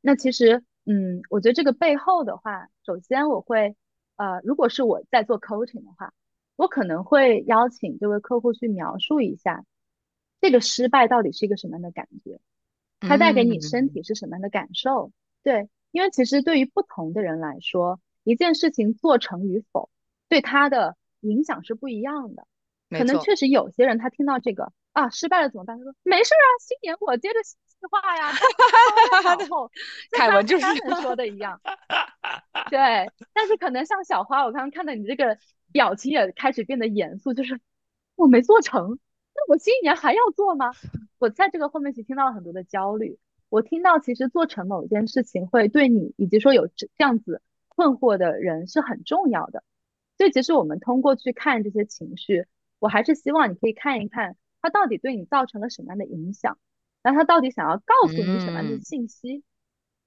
[0.00, 0.64] 那其实。
[0.92, 3.76] 嗯，我觉得这个背后的话，首先我会，
[4.16, 6.12] 呃，如果是我在做 coaching 的话，
[6.56, 9.64] 我可能会邀请这位客户去描述一下，
[10.40, 12.40] 这个失败到底是一个什么样的感觉，
[12.98, 15.12] 它带给你身体是什么样的感受？
[15.44, 19.90] 对，因为其实对于不同的人来说，一件事情做成与否，
[20.28, 22.48] 对他的影响是不一样的。
[22.90, 25.78] 可能确实有些人他听到这个啊失败了怎么办？
[25.78, 27.38] 他说没事啊，新年我接着。
[27.88, 28.32] 话呀，
[29.24, 29.70] 然后
[30.12, 30.66] 凯文就是
[31.02, 31.60] 说的一样，
[32.70, 33.10] 对。
[33.32, 35.38] 但是可能像小花，我刚刚看到你这个
[35.72, 37.60] 表情也开始变得严肃，就是
[38.16, 38.98] 我没做成，
[39.34, 40.72] 那我新一年还要做吗？
[41.18, 43.18] 我在这个后面其实听到了很多的焦虑。
[43.48, 49.64] 我听到其实做成某件事情会对你以及说有这样子困惑的人是很重要的。
[50.16, 52.46] 所以其实我们通过去看这些情绪，
[52.78, 56.58] 我还是希望你可以看一看它到底对你造成了什么样的影响。
[57.02, 59.42] 那他到底想要告诉你什么样的信息？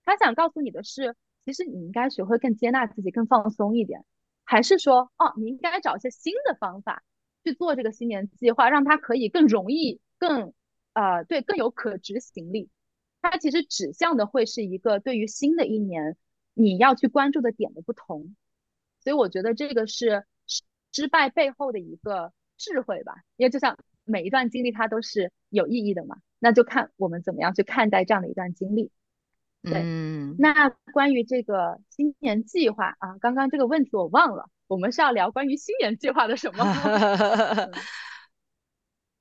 [0.06, 4.06] 他想告诉你的是，其实你应该学会更接纳自己，更放松一点，
[4.44, 7.04] 还是说，哦，你应该找一些新的方法
[7.44, 10.54] 去做这个新年计划，让它可以更容易、更
[10.94, 12.70] 呃，对，更有可执行力。
[13.22, 16.18] 它其实指向的会是一个对于新的一年
[16.54, 18.36] 你要去关注的点的不同。
[19.00, 20.26] 所以我觉得这个是
[20.92, 26.18] 失败背后的一个智慧吧，因为就像每一段经历它都是有意义的嘛。
[26.40, 28.92] 那就看我们怎么样去看待这样的一段经历。
[29.62, 29.82] 对，
[30.38, 36.66] 那关于这个新年计划啊，刚刚这个问题我忘了，我们是要聊关于新年计划的什么？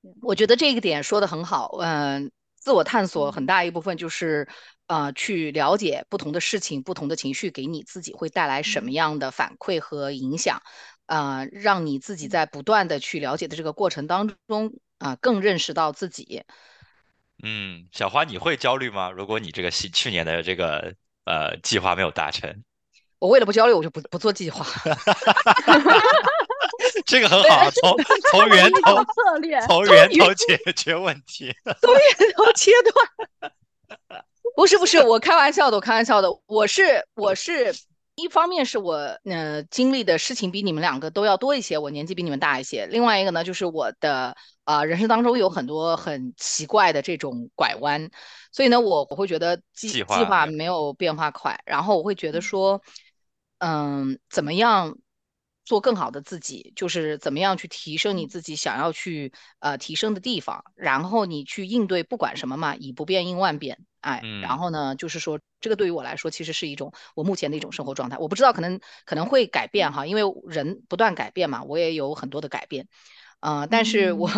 [0.21, 4.45] 我觉得这个点说的很好，嗯，自我探索很大一部分就是
[4.87, 10.61] 呃，去了解不同的事情、不同的情绪给你自己会带来什么样的反馈和影响，
[11.05, 16.43] 呃，让你自己在不断的去了解的这个过程当中啊，更认识到自己。
[17.43, 19.11] 嗯，小花，你会焦虑吗？
[19.11, 22.63] 如果你这个去去年的这个呃计划没有达成，
[23.19, 24.65] 我为了不焦虑，我就不不做计划。
[27.05, 27.97] 这个很好，从
[28.31, 33.51] 从源头策略，从源头解决问题，从源头切断。
[34.55, 37.73] 不是不是，我开玩笑的，我开玩笑的，我是我是。
[38.15, 42.85] 一方面是我呃经历的事情比你们两个都要多一些，我年纪比你们大一些。
[42.85, 48.11] 另外一个呢，就是我的啊人生当中有很多很奇怪的这种拐弯，
[48.51, 52.83] 所以呢，我我会觉得计计划没有变化快，然后我会觉得说，
[53.57, 54.95] 嗯，怎么样
[55.65, 63.79] 做更好的自己，就是怎么样去提升你自己想要去呃提升的地方，然后你去应对不管什么嘛，以不变应万变。
[64.03, 68.17] 哎，然后呢，就是说，这个对于我来说，其实是一种我目前的一种生活状态。
[68.17, 72.87] 我不知道，可能可能会改变哈，因为人不断改变嘛，我也有很多的改变，
[73.39, 74.29] 呃，但是我，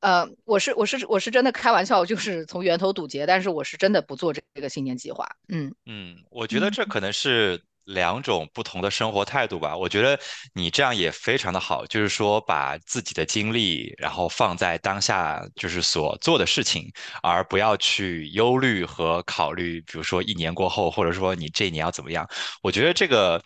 [0.00, 5.26] 呃，我是我是我是真的开玩笑，就是从源头堵截，但是我是真的不做这个新年计划。
[5.48, 7.60] 嗯嗯，我觉得这可能是。
[7.88, 10.18] 两种不同的生活态度吧，我觉得
[10.54, 16.90] 你这样也非常的好，就是说把自己的精力然后放在当下就是所做的事情，
[17.22, 22.28] 而不要去忧虑和考虑，比如说一年过后，或者说你这一年要怎么样。
[22.62, 23.42] 我觉得这个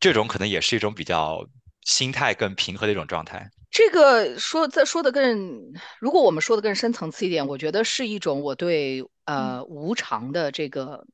[0.00, 1.44] 这种可能也是一种比较
[1.82, 3.46] 心态更平和的一种状态。
[3.70, 5.60] 这个说再说的更，
[6.00, 11.04] 如果我们说的更深层次一点，我觉得是一种我对呃无常的这个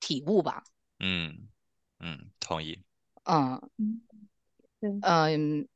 [0.00, 0.64] 体悟吧。
[1.00, 1.48] 嗯
[2.00, 2.82] 嗯，同意。
[3.24, 4.00] 嗯嗯，
[4.80, 5.68] 对，嗯，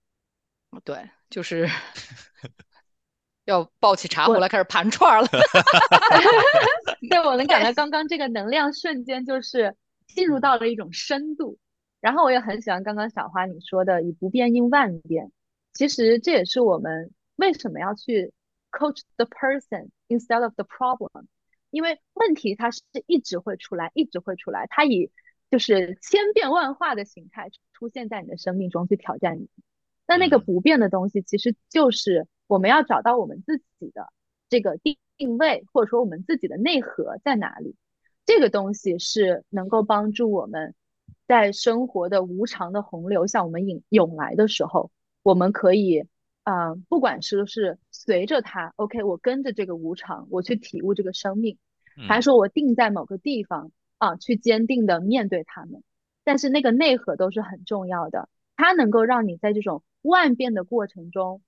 [0.85, 1.69] 对，就是
[3.45, 5.29] 要抱起茶壶来开始盘串儿了。
[7.11, 11.59] 对，我能感到刚刚这个能量瞬间就是进入到了一种深度。
[12.01, 15.31] 然后我也很喜欢刚刚小花你说的“以不变应万变”，
[15.73, 18.33] 其实这也是我们为什么要去
[18.73, 21.27] coach the person instead of the problem，
[21.73, 25.11] 因为问题它是一直会出来，一直会出来，它以
[25.51, 29.49] 就是千变万化的形态出现在你的生命中去挑战你。
[30.07, 34.13] 那那个嗯不变的东西，其实就是我们要找到我们自己的
[34.49, 37.75] 这个定定位，或者说我们自己的内核在哪里。
[38.25, 40.75] 这个东西是能够帮助我们
[41.27, 44.91] 在生活的无常的洪流向我们涌涌来的时候，
[45.23, 46.07] 我们可以，
[46.45, 51.57] 啊，不管是是随着它，OK，我跟着这个无常，我去体悟这个生命，
[52.09, 55.85] 还嗯是说我定在某个地方啊，去坚定的面对他们。
[56.25, 61.43] 但是那个内核都是很重要的，它能够让你在这种万变的过程中，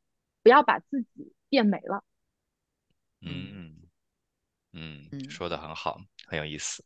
[0.45, 2.05] 不要把自己变没了。
[3.21, 3.89] 嗯
[4.73, 6.85] 嗯，嗯说的很好，很有意思。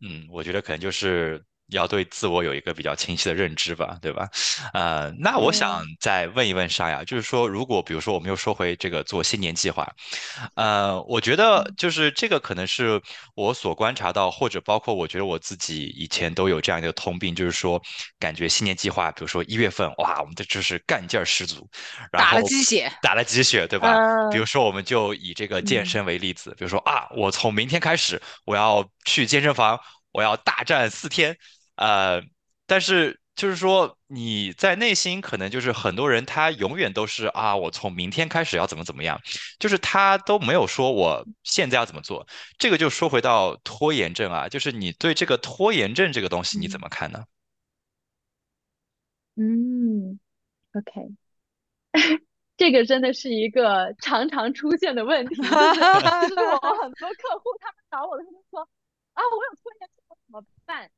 [0.00, 4.28] 嗯，我觉得可能就是要对自我有一个比较清晰的认知吧，对吧？
[4.74, 9.90] 呃，那我想，再问一问沙雅，就是说，如果比如说我们又说回这个做新年计划，
[10.56, 11.74] 呃，我觉得嗯。
[11.78, 13.00] 就是这个可能是
[13.34, 17.80] 我所观察到，或者包括我觉得我自己以前都有这样一个通病，就是说，
[18.18, 21.66] 感觉新年计划，比如说一月份，哇，我们的就是干劲儿十足，
[22.12, 23.96] 然打后了鸡血，打了鸡血，对吧？
[24.28, 24.40] 比如。
[24.40, 25.86] 呃，说，我们就以这个健嗯。
[25.86, 29.78] 身为例子，比如说啊，我从明天开始，我要去健身房，
[30.10, 31.36] 我要大战四天，
[31.80, 32.22] 呃，
[32.66, 39.18] 但是就是说你在内心可能就是很多人他永远都是啊，我从明天开始要怎么怎么样，
[39.58, 42.26] 就是他都没有说我现在要怎么做。
[42.58, 47.24] 这个就说回到拖延症啊，就是你对这个拖延症这个东西你怎嗯么看呢？
[49.36, 50.20] 嗯
[50.74, 51.16] ，OK。
[52.58, 58.60] 这个真的是一个常常出现的问题，就是就是我很多客户他们找我的时候说
[59.14, 60.90] 啊，我有拖延症，我怎么办？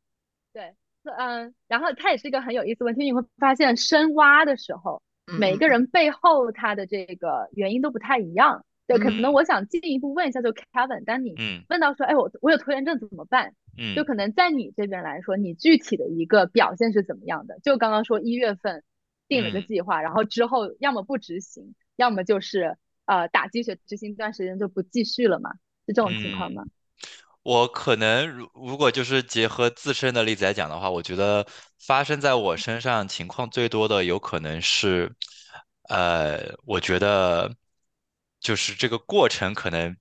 [0.53, 0.75] 对，
[1.05, 5.03] 嗯，然后它也是一个很有意思的问题，你会发现深挖的时候，
[5.39, 8.65] 每个人背后他的这个原因都不太一样。
[8.87, 13.55] 对，可能嗯我想进一步问一下，就 Kevin，当你嗯问到说，哎，我我有拖延症怎么办？
[13.79, 17.59] 嗯就嗯可能在你这边来说，你具体的一个表现是怎么样的？
[17.63, 18.83] 就刚刚说一月份
[19.29, 19.67] 定了个嗯。
[19.67, 22.77] 计划，然后之后要么不执行，要么就是
[23.07, 25.53] 呃打鸡血执行一段时间就不继续了嘛，
[25.87, 26.65] 是这种情况吗？
[26.65, 26.71] 嗯，
[27.43, 31.47] 我可能如如果就是结合自身的例子来讲的话，我觉得
[31.81, 35.13] 发生在我身上情况最多的有可能是，
[35.89, 37.57] 呃，我觉得
[38.41, 39.97] 就是这个过程可能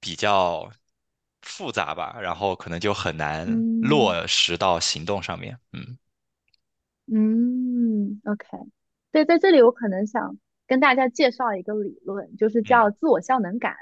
[0.00, 0.70] 比较
[1.42, 5.58] 复杂吧，然后可能就很难嗯落实到行动上面。
[5.72, 5.98] 嗯
[7.06, 8.46] 嗯，OK，
[9.10, 13.74] 对，在这里我可能想跟大家介绍一个理论，就是嗯叫自我效能感。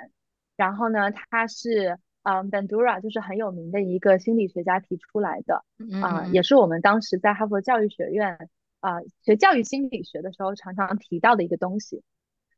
[0.56, 5.64] 然后呢，它是嗯 Bandura 就是很有名的一个心理学家提出来的，
[6.02, 8.48] 啊、也是我们当时在哈佛教育学院
[8.80, 12.02] 啊、学教育心理学的时候常常提到的一个东西。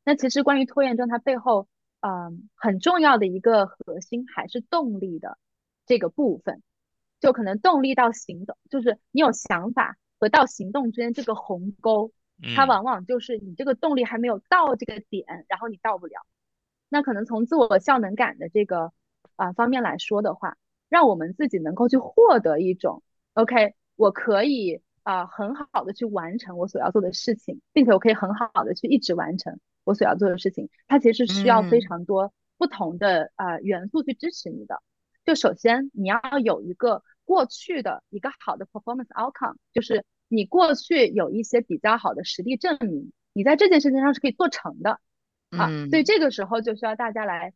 [0.04, 1.68] 那其实关于拖延症，它背后
[2.00, 5.38] 嗯很重要的一个核心还是动力的
[5.86, 6.62] 这个部分。
[7.20, 12.10] 就可能动力到行动，就是你有想法和到行动之间这个鸿沟，
[12.56, 16.26] 它嗯往往就是你这个动力还没有到这个点，然后你到不了。
[16.88, 18.92] 那可能从自我效能感的这个
[19.36, 20.56] 啊、呃方面来说的话，
[20.88, 23.02] 让我们自己能够去获得一种
[23.34, 30.68] OK，我可以啊、呃很好的去完成我所要做的事情，并且我可以很好的去一直完成我所要做的事情。
[30.86, 34.82] 它其实是需要非嗯常多不同的啊、呃元素去支持你的。
[35.24, 45.00] 就首先你要有一个过去的一个好的 performance outcome，就是你过去有一些比较好的实力证明，你在这件事情上是可以做成的。
[45.50, 47.52] 啊，所以嗯这个时候就需要大家来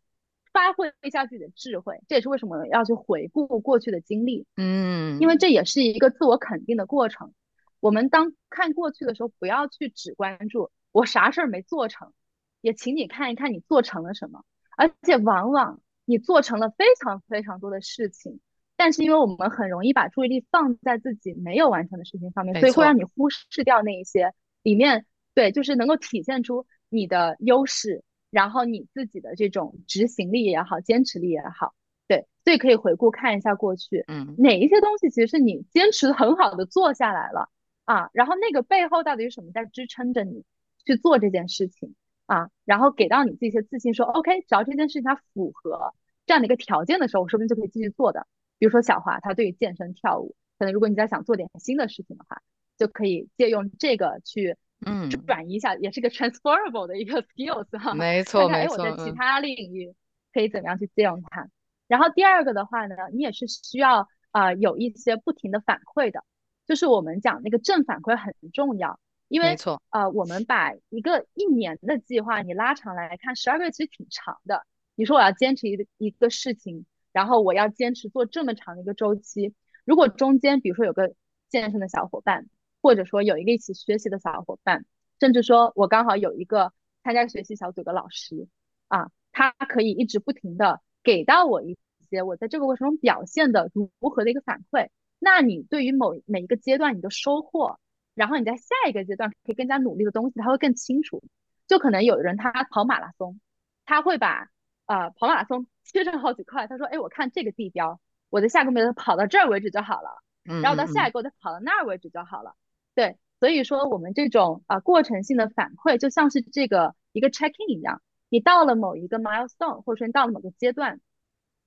[0.57, 7.35] 发挥一下自己的智慧，这也是为什么要去回顾过去的经历，嗯因为嗯这也是一个自我肯定的过程。
[7.81, 12.15] 我们当看过去的时候，不要去只关注我啥事儿没做成，
[12.63, 14.45] 也请你看一看你做成了什么。
[14.79, 18.41] 而且往往你做成了非常非常多的事情，
[18.77, 24.33] 但是因为我们很容易把注意力放在自己没有完成的事情上面，所以会让，你忽视掉那一些
[24.63, 25.05] 里面，
[25.35, 31.74] 对，就是能够体现出你的优势，然后你自己的这种执行力也好，坚持力也好。
[32.09, 37.51] 对，所以可以回顾看一下过去，嗯，哪一些东西其实是你坚持很好的做下来了
[37.85, 40.45] 啊，然后那个背后到底是什么在支撑着你
[40.85, 41.95] 去做这件事情
[42.27, 45.95] 啊，然后给到你自己一些自信，说 OK，只要这件事情它符合
[46.27, 48.27] 这样的一个条件的时候，我说不定就可以继续做的。
[48.59, 52.41] 比如说小华，他对于健身跳舞，可能如果你在想做点新的事情的话，
[52.79, 54.57] 就可以借用这个去。
[54.85, 58.85] 嗯，转移一下也是个 transferable 的一个 skills 哈，没错没错。
[58.85, 59.95] 哎，我在其他领域
[60.35, 61.49] 可以怎么样去借用它？
[61.89, 66.22] 然后第二个的话呢，你也是需要啊有一些不停的反馈的，
[66.66, 74.66] 就是我们讲那个正反馈很重要，因为没错啊，我们把一个一年的计划你拉长来看，十二个月其实挺长的。
[74.95, 79.55] 你说我要坚持一个一个事情，然后我要坚持做这么长的一个周期，
[79.87, 81.14] 如果中间比如说有个
[81.49, 82.47] 健身的小伙伴。
[82.87, 84.84] 或者说有一个一起学习的小伙伴，
[85.18, 86.72] 甚至说我刚好有一个
[87.03, 88.47] 参加学习小组的老师
[88.87, 91.76] 啊，他可以一直不停的给到我一
[92.09, 94.89] 些我在这个过程中表现的如何的一个反馈。
[95.18, 97.80] 那你对于某每一个阶段你的收获，
[98.14, 101.24] 然后你在下一个阶段可以更加努力的东西，他会更清楚。
[101.66, 103.41] 就可能有人他跑马拉松，
[103.84, 104.49] 他会把
[104.87, 110.22] 呃跑马拉松 切成好几块，他说，哎，我看这个地标，我的下个目标跑到这儿为止就好了，
[110.62, 112.55] 然后到下一个我再跑到那儿为止就好了。
[112.97, 120.99] 对，所以说我们这种啊过程性的反馈，就像是这个一个 check in 一样，你到了某一个 milestone，或者说你到了某个阶段，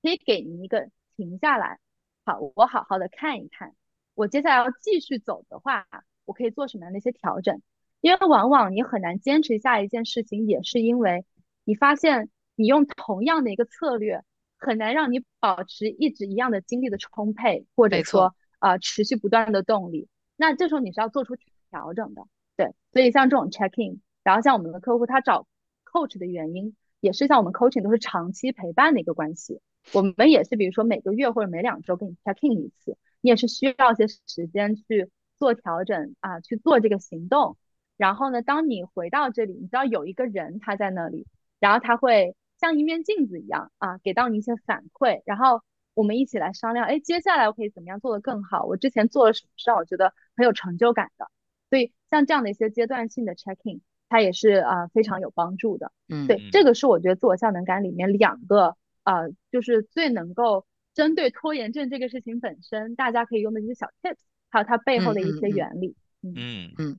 [0.02, 1.78] 可以给你一个停下来，
[2.24, 3.76] 好，我好好的看一看，
[4.14, 5.86] 我接下来要继续走的话，
[6.24, 7.62] 我可以做什么样的一些调整？
[8.00, 11.24] 因为往往你很难坚持下一件事情，也是因为
[11.62, 14.24] 你发现你用同样的一个策略，
[14.58, 20.08] 很难让你保持一直一样的精力的充沛，或者说啊持续不断的动力。
[20.40, 21.36] 那这时候你是要做出
[21.68, 22.26] 调整的，
[22.56, 25.46] 对，所以像这种 check in，然后像我们的客户他找
[25.84, 29.60] coach 的原因，也是像我们 coaching 都是长期陪伴的一个关系，
[29.92, 37.58] 我们也是比如说每个月或者每两周给你 check in 一次，你也是需要一些时间去做调整啊，去做这个行动，
[37.98, 41.26] 然后呢，当你回到这里，你知道有一个人他在那里，
[41.58, 45.60] 然后他会像一面镜子一样啊，给到你一些反馈，然后。
[45.94, 48.64] 我们一起来商量，哎，接下来我可以怎么样做得更好？
[48.64, 51.30] 我之前做了什么事让我觉得很有成就感的？
[51.68, 55.92] 所以像这样的一些阶段性的 checking，它也是啊非常有帮助的。
[56.08, 64.18] 嗯，对，这个是我觉得自我效能感里面两个啊，就是最能够针对拖延症这个事情本身，大家可以用的一些小 tips，
[64.50, 65.96] 还有它背后的一些原理。
[66.22, 66.98] 嗯嗯，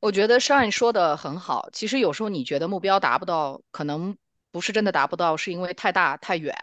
[0.00, 1.68] 我觉得 Shine 说的很好。
[1.72, 4.16] 其实有时候你觉得目标达不到，可能
[4.52, 6.54] 不是真的达不到，是因为太大太远。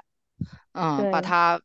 [0.75, 1.59] 嗯，把它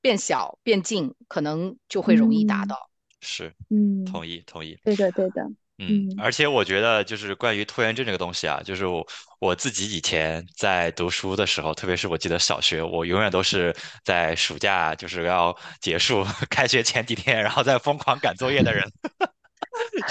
[0.00, 2.90] 变小变近，可能就会容易达到。
[3.20, 4.78] 是，嗯，同意同意。
[4.84, 5.42] 对的对的。
[5.78, 9.04] 嗯，而且我觉得就是关于拖延症这个东西啊，就是我
[9.40, 18.88] 我自己以前在读书的时候，特别是我记得小学，我永远都是在暑假就是要结束 开学前几天，然后再疯狂赶作业的人，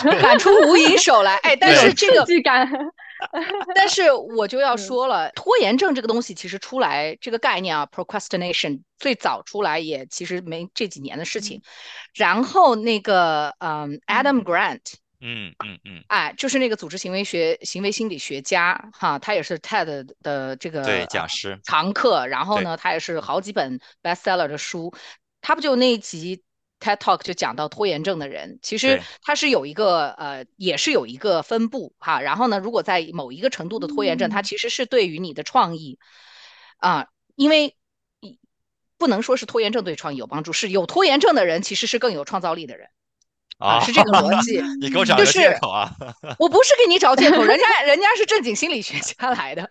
[0.22, 1.38] 赶出无影手来。
[1.38, 2.26] 哎，但是这个。
[3.76, 11.62] 但是我就要说了，拖延症这个东西其实出来这个概念啊，procrastination 最早出来也其实没这几年的事情。
[12.14, 22.28] 然后那个嗯，Adam Grant，嗯嗯嗯，哎，就是那个组织行为学、行为心理学家哈，他也是 TED 的这个对讲师常客。
[22.28, 24.94] 然后呢，他也是好几本 bestseller 的书，
[25.42, 26.44] 他不就那一集。
[26.84, 32.20] TED Talk 就讲到拖延症的人，其实他是有一个呃，也是有一个分布哈。
[32.20, 35.98] 然后呢，如果在某一个程度的拖延症，它其实是对于你的创意
[36.78, 37.78] 啊，因为
[38.98, 42.90] 不能说是拖延症对创意有帮助，是有拖延症的人其实是更有创造力的人
[43.58, 44.62] 啊，是这个逻辑。
[44.82, 45.90] 你给我找个借口啊！
[46.38, 49.70] 我不是给你找借口，人家人家是正经心理学家来的。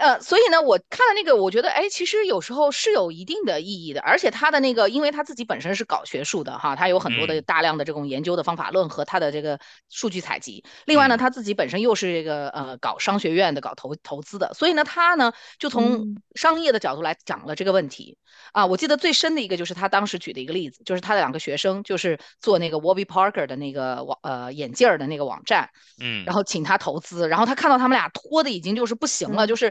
[0.00, 10.64] 呃，所以呢，我看了那个，我觉得，哎，其实有时候是有一定的意义的，而且他的那个，因为他自己本身是搞学术的哈，他有很多的大量的这种研究的方法论和他的这个数据采集。
[10.86, 18.16] 另外呢，他自己本身又是这个呃搞商学院的，搞投投资的，所以呢，他呢就从商业的角度来讲了这个问题。
[18.52, 18.64] 啊。
[18.64, 25.68] 我记得最深的一个就是他当时举的一个例子，就是他的两个学生就是做那个 Warby Parker 的那个网呃眼镜儿的那个网站，
[26.00, 29.70] 嗯，然后请他投资，然后他看到他们俩拖的已经就是不行了，就是。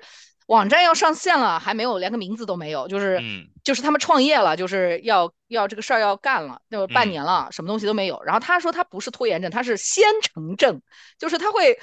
[0.49, 3.21] 网站要上线了，还没有，连个名字都没有，就是，
[3.63, 8.19] 就是他们创业了，就是要要这个事儿要干了，就半年了，什么东西都没有。
[8.23, 10.81] 然后他说他不是拖延症，他是先成症，
[11.19, 11.77] 就是他会，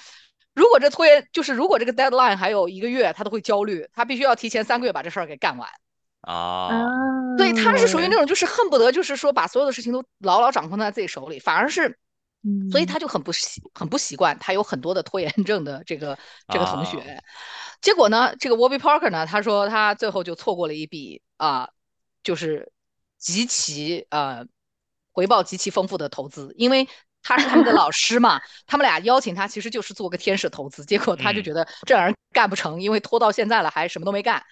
[0.53, 5.69] 如果这拖延，就是如果这个 deadline 还有一个月，他都会焦虑，他必须要提前三个月把这事儿给干完。
[6.23, 6.69] 啊，
[7.39, 11.97] 对，他是属于那种就是恨不得就是说把所有的事情都牢牢掌控在自己手里，反而是，
[12.73, 17.23] 所以他就很不习很不习惯，他有很多的拖延症的这个这个同学。
[17.81, 21.71] 结果呢，这个 Warby Parker 呢，他说他最后就错过了一笔啊，
[22.23, 22.73] 就是
[23.19, 24.47] 极其呃
[25.13, 26.89] 回报极其丰富的投资，因为
[27.23, 34.43] 他是他们的老师嘛，他们俩邀请他其实就是做个天使投资，结果他就觉得这玩意儿干不成，因为拖到现在了还什么都没干。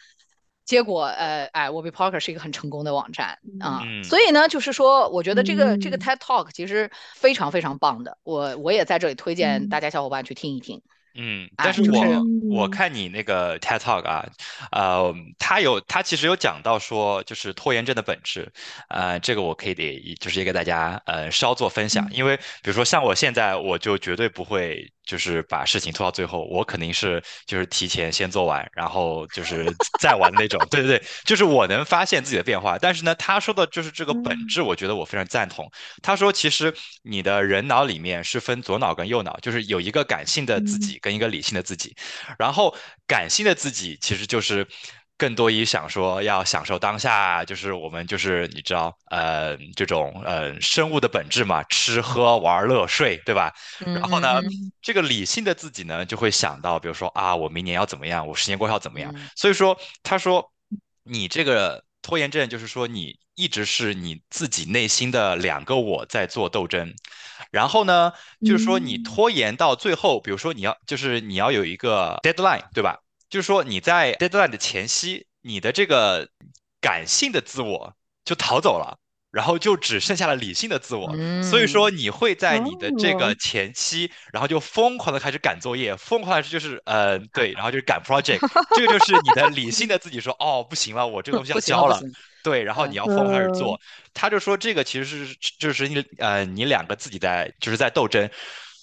[0.65, 10.81] 结果，呃，哎，Warby Parker 是一个很成功的网站啊，所以呢，就是说，我觉得这个这个 TED Talk 其实非常非常棒的，我我也在这里推荐大家小伙伴去听一听。
[11.17, 14.27] 嗯，但是我我看你那个 TED Talk 啊，
[14.73, 18.53] 呃，他有他其实有讲到说，就是拖延症的本质，
[18.89, 29.65] 呃，这个我可以得就是也给大家呃稍作分享，因为比如说像我现在，我就绝对不会就是把事情拖到最后，我肯定是就是提前先做完，然后就是
[30.01, 32.77] 再玩那种，对对对，就是我能发现自己的变化。
[32.77, 35.71] 但是呢，他说的就是这个本质，我觉得我非常赞同。
[36.03, 40.99] 他说，其实你的人脑里面是分左脑跟右脑，就是有一个感性的自己。
[41.05, 41.95] 跟一个理性的自己，
[42.39, 42.75] 然后
[43.07, 44.67] 感性的自己其实就是
[45.19, 53.53] 更多于想说要享受当下，就是我们就是你知道，呃，这种呃生物的本质嘛，吃喝玩乐睡，对吧？
[53.85, 54.41] 然后呢，
[54.81, 59.15] 这个理性的自己呢，就会想到，比如说啊，我明年要怎么样，我十年过后要怎么样。
[59.37, 60.51] 所以说，他说
[61.03, 66.95] 你这个拖延症，就是说你一直是你自己内心的两个我在做斗争。
[67.51, 68.13] 然后呢，
[68.45, 73.01] 就是说你拖延到最后，比如说你要就是你要有一个 deadline，对吧？
[73.31, 76.29] 就是说你在 deadline 的前夕，你的这个
[76.79, 78.99] 感性的自我就逃走了，
[79.35, 81.13] 然后就只剩下了理性的自我。
[81.43, 88.39] 所以说你会在你的这个前期，然后就疯狂的开始赶作业，疯狂的就是呃对，然后就是赶 project，
[88.77, 92.01] 这个就是你的理性的自己说哦不行了，我这个东西要交了。
[92.45, 93.81] 对，然后你要疯狂开始做，
[94.13, 98.31] 他就说这个其实是就是你呃你两个自己在就是在斗争，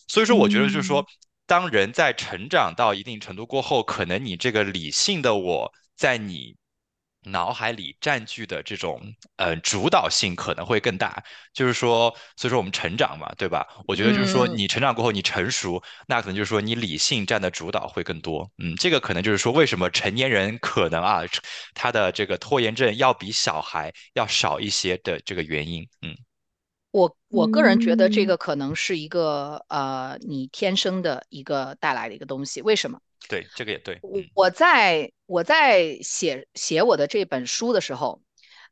[0.07, 1.05] 所以说我觉得就是说，
[1.47, 6.55] 当人在成长到一定程度过后，可能你这个理性的我在你。
[7.23, 9.01] 脑海里占据的这种
[9.35, 13.67] 呃主导性可能会更大，就是说，所以说我们成长嘛，对吧？
[13.87, 18.49] 我觉得就是说，你成长过后你成熟，那可能就是说你理性占的主导会更多。
[18.57, 21.21] 嗯，这个可能就是说，为什么成年人可能啊，
[21.73, 25.87] 他的这个拖延症要比小孩要少一些的这个原因。
[26.01, 26.15] 嗯，
[26.91, 32.61] 我我个人觉得这个可能是一个呃你天生的一个带来的一个东西。
[32.61, 32.99] 为什么？
[33.29, 33.99] 对，这个也对。
[34.01, 38.21] 我我在我在写写我的这本书的时候，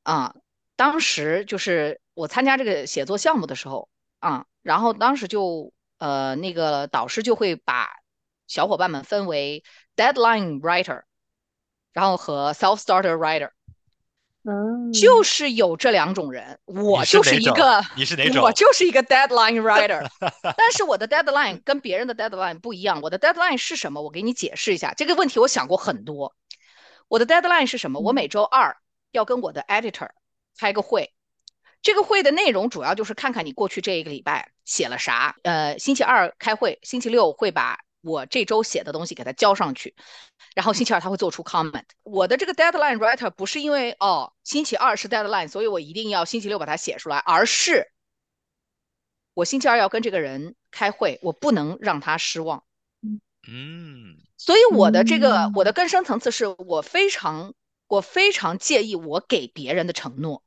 [0.03, 0.35] 啊，
[0.75, 3.89] 当时就是我参加这个写作项目的时候，
[4.19, 7.89] 啊，然后当时就呃那个导师就会把
[8.47, 9.63] 小伙伴们分为
[9.95, 11.03] deadline writer，
[11.93, 13.51] 然后和 self starter writer。
[14.93, 18.41] 就是有这两种人，我就是一个，你是哪种？
[18.41, 20.05] 我就是一个 deadline writer，
[20.41, 23.01] 但是我的 deadline 跟别人的 deadline 不一样。
[23.01, 24.01] 我的 deadline 是什么？
[24.01, 25.39] 我给你解释一下这个问题。
[25.39, 26.33] 我想过很多。
[27.07, 27.99] 我的 deadline 是什么？
[27.99, 28.77] 我每周二
[29.11, 30.09] 要跟我的 editor
[30.57, 31.13] 开个会，
[31.81, 35.35] 这个会的内容主要就是看看你过去这一个礼拜写了啥。
[35.43, 37.79] 呃，星期二开会，星期六会把。
[38.01, 39.95] 我这周写的东西给他交上去，
[40.55, 41.83] 然后星期二他会做出 comment。
[42.03, 47.91] 我的这个 deadline writer 不是因为哦星期二是 deadline，所以我一定要星期六把它写出来，而是
[49.33, 52.63] 我星期二要跟这个人开会，我不能让他失望。
[53.47, 57.53] 嗯，所以我的这个我的更深层次是我非常
[57.87, 60.43] 我非常介意我给别人的承诺。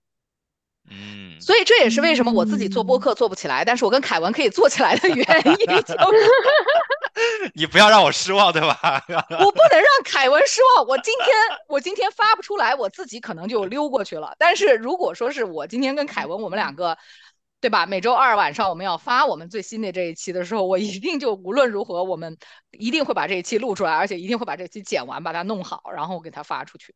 [0.90, 5.94] 嗯，所以这也是为什么我自己做播客做不起来，但是我跟凯文可以做起来的原因，就是
[7.54, 9.04] 你不要让我失望，对吧？
[9.08, 10.86] 我不能让凯文失望。
[10.86, 11.28] 我今天
[11.68, 14.34] 我今天发不出来，我自己可能就溜过去了。
[14.38, 16.96] 但是如果说是我今天跟凯文我们两个。
[17.62, 17.86] 对吧？
[17.86, 22.36] 每周二晚上我们要发我们最新的这一期的时候，我一定就无论如何，我们
[22.72, 26.92] 一定会把这一期录出来，而且一定会把这期剪完，把它弄好，然后给它发出去。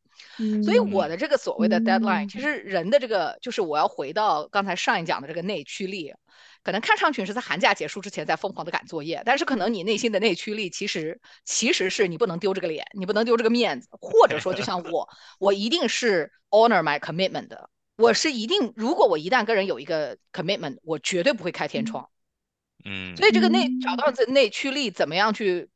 [0.64, 6.12] 所以我的这个所谓的 deadline，其实人的这个就是我要回到刚才上一讲的这个内驱力，
[6.66, 15.08] 可能看上去是在寒假结束之前在疯狂的赶作业，但是可能你内心的内驱力其实其实是你不能丢这个脸，你不能丢这个面子，或者说就像我，
[15.38, 17.70] 我一定是 honor my commitment 的。
[17.94, 22.10] 我是一定，如果我一旦跟人有一个 commitment，我绝对不会开天窗。
[22.84, 25.68] 嗯，所以这个内找到这内驱力，怎么样去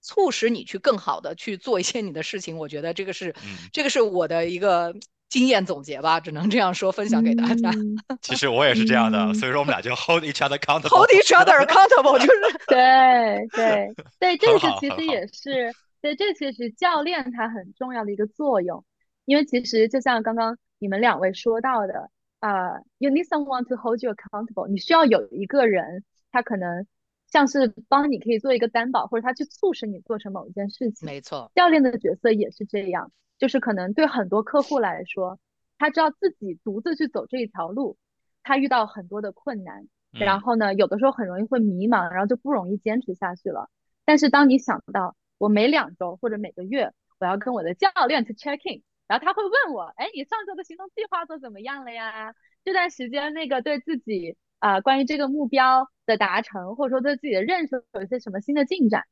[0.00, 2.56] 促使你去更好的去做一些你的事情？
[2.56, 3.34] 我觉得这个是，
[3.72, 4.94] 这个是我的一个
[5.32, 7.70] 经验总结吧，只能这样说，分享给大家。
[8.20, 15.72] 其实我也是这样的，所以说我们俩就 hold each other accountable，hold each other accountable，就是 对对对，这个其实也是，
[16.02, 18.84] 对，这其实教练他很重要的一个作用，
[19.24, 20.58] 因为其实就像刚刚。
[20.82, 22.10] 你们两位说到的
[22.40, 24.66] 啊，you need someone to hold you accountable。
[24.66, 26.02] 你需要有一个人，
[26.32, 26.88] 他可能
[27.30, 31.06] 像是帮你可以做一个担保，或者他去促使你做成某一件事情。
[31.06, 33.12] 没错，教练的角色也是这样，
[33.42, 35.40] 就是可能对很多客户来说，
[35.76, 37.96] 他知道自己独自去走这一条路，
[38.44, 43.68] 他遇到很多的困难，然后呢，有的时候很容易会迷茫，然后就不容易坚持下去了。
[44.04, 52.36] 但是当你想到我每两周或者每个月我要跟我的教练去 check in，然后他会问我，哎，你上周的行动计划做怎么样了呀？
[52.62, 59.02] 这段时间那个对自己啊，关于这个目标的达成，或者说对自己的认识有一些什么新的进展，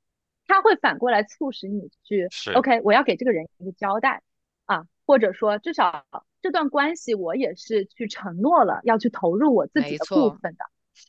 [0.51, 4.23] 他会反过来促使你去，OK，我要给这个人一个交代
[4.67, 6.05] 啊，或者说至少
[6.43, 10.65] 这段关系我也是去承诺了要去投入我自己的部分的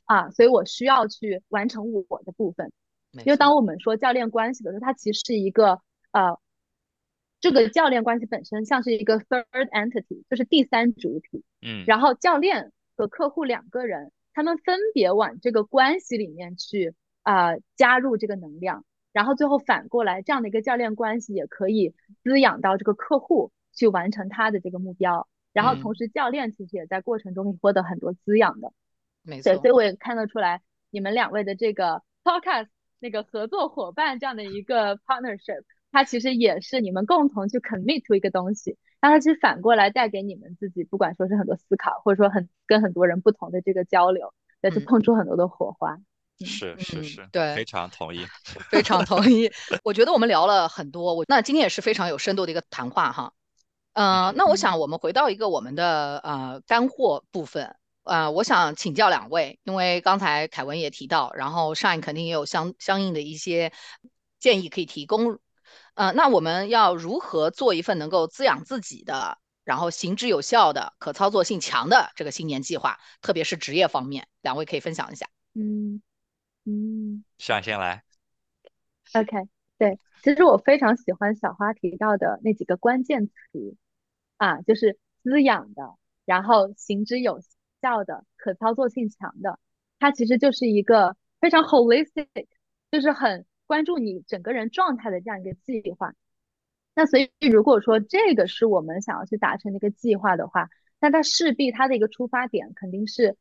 [0.05, 2.71] 啊，所以我需要去完成我的部分。
[3.25, 5.81] 因为当我们说教练关系的时候，它其实是一个
[6.11, 6.37] 呃，
[7.39, 11.43] 这个教练关系本身像是一个 third entity，就是第三主体。
[11.61, 21.93] 嗯，然后教练和客户两个人，他们分别往这个关系里面去啊加入这个能量，然后最后反过来，这样的一个教练关系也可以
[22.23, 28.71] 滋养到这个客户去完成他的这个目标，然后同时教练其实也在过程中获得很多滋养的。
[29.23, 32.67] 没错，所以我也看得出来你们两位的这个 podcast
[32.99, 38.77] 那个合作伙伴这样的一个 partnership，它其实也是你们共同去 commit to 一个东西。
[39.01, 45.99] 那它其实反过来带给你们自己，不管说是很多思考，或者说很跟很多人不同的这个交流，再去碰出很多的火花。
[46.45, 48.27] 是 是是，对，非常同意，
[48.69, 49.51] 非常同意。
[49.83, 53.33] 我觉得我们聊了很多，我那今天也是非常有深度的一个谈话哈。
[53.93, 63.71] 嗯，那我想我们回到一个我们的呃干货部分呃，我想请教两位，因为刚才凯文也提到，然后上一肯定也有相相应的一些
[64.39, 65.39] 建议可以提供。
[65.93, 72.97] 呃，那我们要如何做一份能够滋养自己的，然后行之有效的、可操作性强的这个新年计划？
[73.21, 75.27] 特别是职业方面，两位可以分享一下。
[75.53, 76.01] 嗯
[76.65, 78.03] 嗯，想先来。
[79.13, 83.75] OK，对，其实我非常喜欢小花提到的那几个关键词
[84.37, 85.95] 啊，就是滋养的，
[86.25, 87.41] 然后行之有
[87.81, 89.59] 效的、可操作性强的，
[89.99, 92.47] 它其实就是一个非常 holistic，
[92.91, 93.45] 就是很。
[93.67, 96.13] 关注你整个人状态的这样一个计划，
[96.93, 103.37] 那所以如果说这个是我们想要去达成的一个计划的话，那它势必它的一个出发点肯定是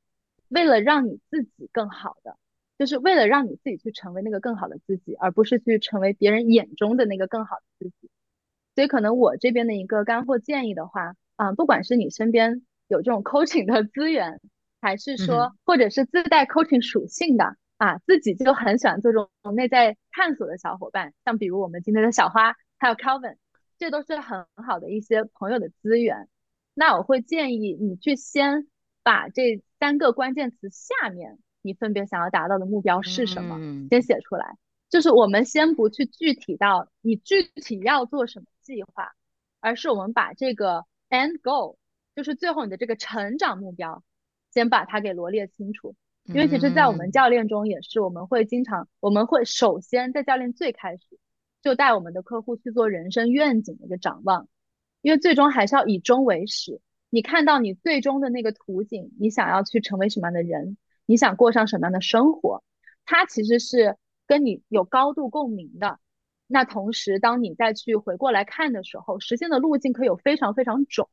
[0.46, 2.38] 为了让你自己更好的，
[2.80, 8.08] 就是为了让你自己去成为那个更好的自己，而不是去成为别人眼中的那个更好的自己。
[8.74, 14.40] 所以可能我这边的一个干货建议的话，啊，不管是你身边有这种 coaching 的资源，
[14.80, 17.58] 还是说或者是自带 coaching 属性的。
[17.76, 23.36] 啊，自己就很喜欢做这种内在探索的小伙伴，像比如我们今天的小花，还有 Calvin，
[23.78, 26.28] 这都是很好的一些朋友的资源。
[26.74, 28.66] 那我会建议你去先
[29.02, 33.58] 把这三个关键词下面你分别想要达到的目标是什么，
[33.90, 34.56] 先写出来。
[34.88, 39.12] 就是我们先不去具体到你具体要做什么计划，
[39.60, 41.76] 而是我们把这个 end goal，
[42.16, 44.02] 就是最后你的这个成长目标，
[44.52, 45.94] 先把它给罗列清楚。
[46.24, 51.18] 因为其实，在我们教练中也是，我们会经常，我们会首先在教练最开始
[51.62, 54.48] 就带我们的客户去做人生愿景的一个展望，
[55.00, 56.80] 因为最终还是要以终为始。
[57.08, 60.76] 你看到你最终的那个图景，你想要去成为什么样的人，
[61.10, 62.62] 你想过上什么样的生活，
[63.04, 63.96] 它其实是
[64.28, 65.98] 跟你有高度共鸣的。
[66.46, 71.10] 那同时，当你再去回过来看的时候，实现的路径可以有非常非常种，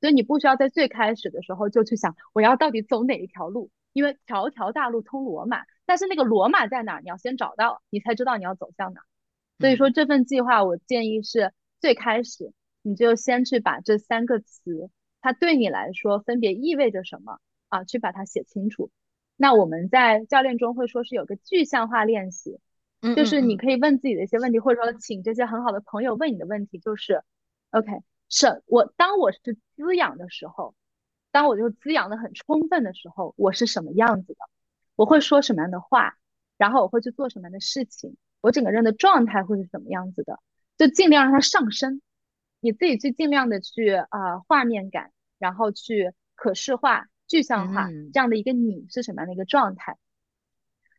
[0.00, 3.70] 所以你不需要在最开始的时候就去想我要到底走哪一条路。
[3.92, 7.02] 因为条条大路通罗马，但是那个罗马在哪儿？
[7.02, 9.02] 你要先找到，你才知道你要走向哪。
[9.58, 14.88] 所以说这份计划，我建议是最开始你就先去把这三个词，
[15.20, 18.90] 它对你来说分别意味着什么啊，去把它写清楚。
[19.36, 22.60] 那我们在教练中会说是有个具象化练习，
[23.16, 27.22] 就是你可以问自己的一些问题，或者说请这些很好的朋友问你的问题，就是
[27.70, 27.90] ，OK，
[28.28, 29.40] 是我当我是
[29.76, 30.74] 滋养的时候。
[31.30, 34.38] 当我就滋养的很充分的时候，我是什么样子的？
[34.94, 36.16] 我会说什么样的话？
[36.56, 38.16] 然后我会去做什么样的事情？
[38.40, 40.38] 我整个人的状态会是什么样子的？
[40.78, 42.00] 就尽量让它上升，
[42.60, 45.10] 你自己去尽量的去啊画面感，
[45.40, 49.96] 然后去可视化、具象化这样的一个你是什么样的一个状态？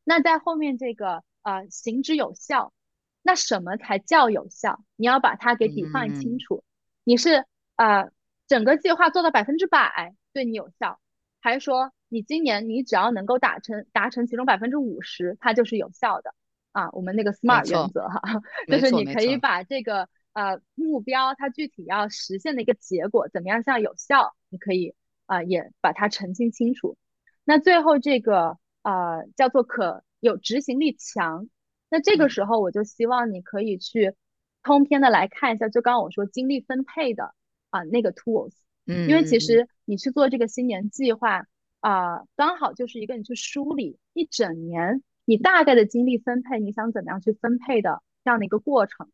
[0.03, 2.73] 那在后面这个啊行之有效，
[3.21, 4.83] 那什么才叫有效？
[4.95, 6.63] 你要把它给 define 清楚。
[7.03, 7.45] 你是
[7.75, 8.09] 啊
[8.47, 10.15] 整个计划做到百分之百。
[10.33, 10.99] 对你有效，
[11.39, 16.35] 还是说你今年你只要能够达成达成其中百分之五十，它就是有效的
[16.73, 16.89] 啊？
[16.91, 18.21] 我们那个 SMART 原则哈，
[18.67, 24.93] 就是你可以把这个呃目标它具体要实现的一个结果怎么样像有效，你可以
[25.25, 26.97] 啊也把它澄清清楚。
[27.43, 31.47] 那最后这个呃叫做可有执行力强，
[31.89, 34.15] 那这个时候我就希望你可以去
[34.63, 37.33] 通篇的来看一下，就刚刚我说精力分配的
[37.69, 38.53] 啊那个 tools，
[38.87, 41.45] 嗯，因为其实你去做这个新年计划
[41.81, 49.09] 啊，刚好就是一个你去梳理一整年你大概的精力分配，你想怎么样去分配的这样的一个过程。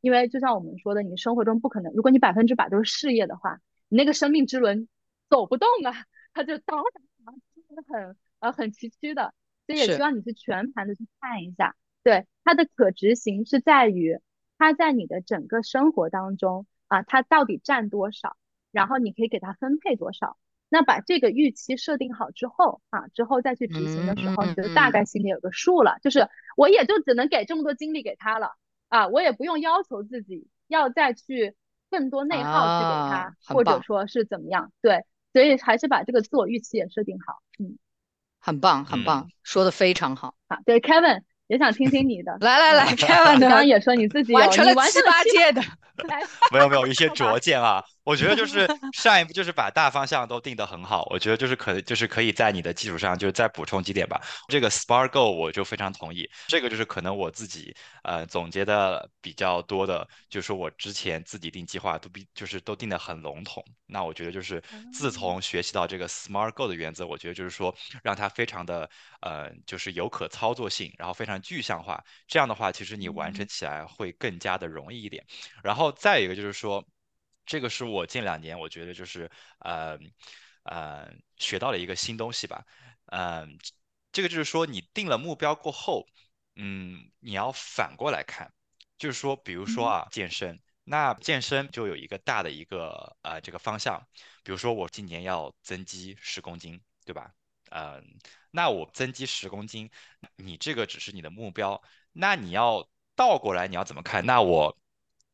[0.00, 4.86] 因为就像我们说的，你生活中不可能，如果你百分之百都是事业的话，你那个生命之轮
[5.28, 7.34] 走不动啊，他就当然
[7.66, 9.34] 真的很呃很崎岖的。
[9.66, 11.74] 所以也希望你去全盘的去看一下，
[12.04, 14.20] 对它的可执行是在于
[14.58, 18.36] 它在你的整个生活当中啊，它到底占多少，
[18.70, 20.38] 然后你可以给它分配多少。
[20.68, 25.98] 那把这个预期设定好之后啊，之后再去执行的时候，你就大概心里有个数了。
[26.00, 28.52] 就是我也就只能给这么多精力给他了
[28.88, 31.56] 啊，我也不用要求自己要再去
[31.90, 34.72] 更多内耗去给他，或者说是怎么样。
[34.80, 35.04] 对，
[35.36, 37.42] 所以还是把这个自我预期也设定好。
[37.58, 37.76] 嗯。
[38.38, 40.34] 很棒，很棒，说的非常好。
[40.48, 42.34] 好，对，Kevin 也想听听你的。
[42.40, 45.60] 来来来，Kevin 刚刚也说你自己完成了七八届的。
[46.52, 54.20] 没有没有一些拙见啊，我觉得就是 上一步就是把大方向都定得很好，我觉得就是可就是可以在你的基础上就是再补充几点吧。
[54.48, 63.60] 这个 Spark Go 我就非常同意，这个就是可能我自己呃总结的比较多的，就是我之前自己定计划都比就是都定得很笼统。
[63.86, 68.88] 那我觉得就是自从学习到这个 Smart Go 的原则，我觉得就是说让它非常的
[69.20, 75.24] 呃就是有可操作性，然后非常具象化，这样的话其实你完成起来会更加的容易一点。
[75.62, 76.84] 然后再一个就是说。
[77.46, 79.30] 这个是我近两年我觉得就是
[79.60, 79.96] 呃
[80.64, 82.66] 呃学到了一个新东西吧，
[83.06, 83.56] 嗯，
[84.10, 86.06] 这个就是说你定了目标过后，
[86.56, 88.52] 嗯，你要反过来看，
[88.98, 94.04] 就是说比如说啊健身，那健身就有一个大的一个呃这个方向，
[94.42, 97.32] 比如说我今年要增肌十公斤，对吧？
[97.70, 98.04] 嗯，
[98.50, 99.88] 那我增肌十公斤，
[100.36, 101.80] 你这个只是你的目标，
[102.12, 104.26] 那你要倒过来你要怎么看？
[104.26, 104.76] 那我。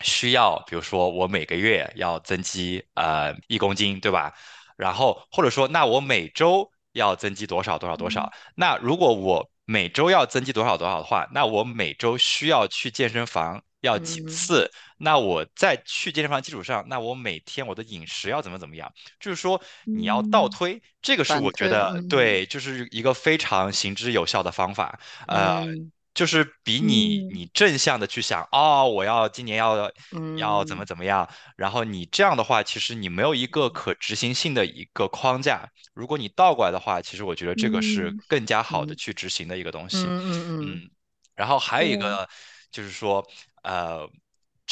[0.03, 4.33] 需要，比如说我每个月要增肌呃一公斤，对吧？
[4.77, 8.33] 然后或者说，那我每周要增肌多少多少多少？
[8.55, 14.71] 那如果我每周要增肌多少多少的话，那我每周需要去健身房要几次？
[14.97, 18.93] 那我在去健身房基础上，那我每天我的饮食要怎么怎么样？
[19.21, 25.65] 就是说你要倒推，这个是我觉得对，就是一个非常行之有效的方法，呃。
[26.15, 29.91] 就是比你你正向的去想哦，我要今年要
[30.37, 35.69] 要怎么怎么样，然后你这样的话，其实你没有一个可执行性的一个框架。
[35.95, 40.05] 如果你倒过来的话，其实我觉得这个是更加好的去执行的一个东西。
[40.09, 40.91] 嗯嗯嗯。
[41.35, 42.29] 然后还有一个
[42.71, 43.27] 就是说，
[43.63, 44.09] 呃。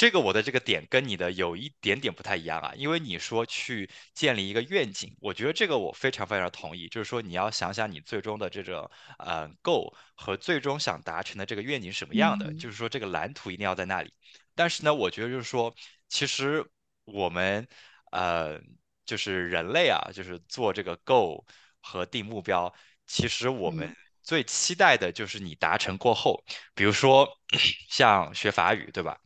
[0.01, 14.11] 这个我的这个点跟你的有一点点不太一样啊，因为你说去建立一个愿景，我觉得这个我非常非常同意，就是说你要想想你最终的这种呃 goal 和最终想达成的这个愿景什么样的，就是说这个蓝图一定要在那里。
[14.55, 15.71] 但是呢，我觉得就是说，
[16.09, 16.65] 其实
[17.05, 17.69] 我们
[18.11, 18.59] 呃
[19.05, 21.45] 就是人类啊，就是做这个 goal
[21.83, 22.75] 和定目标，
[23.07, 26.43] 其实我们最期待的就是你达成过后，
[26.75, 27.29] 比如说
[27.91, 29.21] 像学法语，对吧？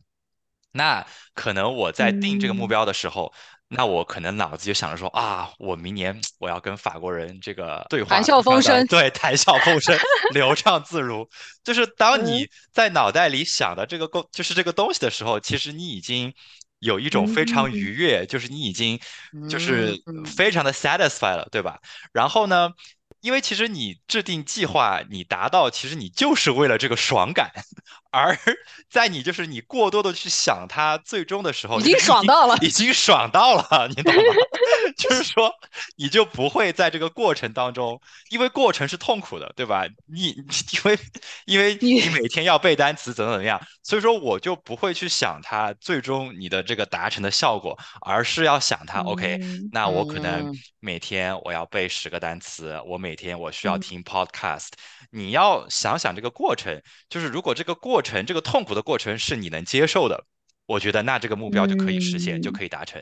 [0.75, 3.33] 那可能我在定这个目标的时候，
[3.69, 9.97] 那我可能脑子就想着说啊，我明年我要跟法国人这个对话，谈笑风生，对，谈笑风生，
[10.35, 11.27] 流畅自如。
[11.63, 16.33] 就是当你在脑袋里想的这个够，就是这个东西的时候，其实你已经
[16.79, 18.99] 有一种非常愉悦，就是你已经
[19.49, 21.79] 就是非常的 satisfied 了，对吧？
[22.11, 22.69] 然后呢？
[23.25, 27.49] 因为其实你制定计划，你达到，其实你就是为了这个爽感，
[28.11, 28.37] 而
[28.87, 34.21] 在你就是你过多的去想它最终的时候， 已经爽到了，已经爽到了，你懂吗？
[34.97, 35.53] 就是说，
[35.97, 39.85] 你就不会在这个过程当中，因为过程是痛苦的，对吧？
[40.05, 40.29] 你
[40.71, 40.99] 因为
[41.45, 49.37] 因为你每天要背单词，怎么怎么样，所以说我就不会去想它最终你的这个达成的效果，而是要想它，OK，
[49.71, 54.69] 那我可能每天我要背十个单词，我每天我需要听 podcast，
[55.11, 60.25] 你要想想这个过程，就是如果这个过程这个痛苦的过程是你能接受的。
[60.65, 63.01] 我觉得那这个目标就可以实现，就可以达成。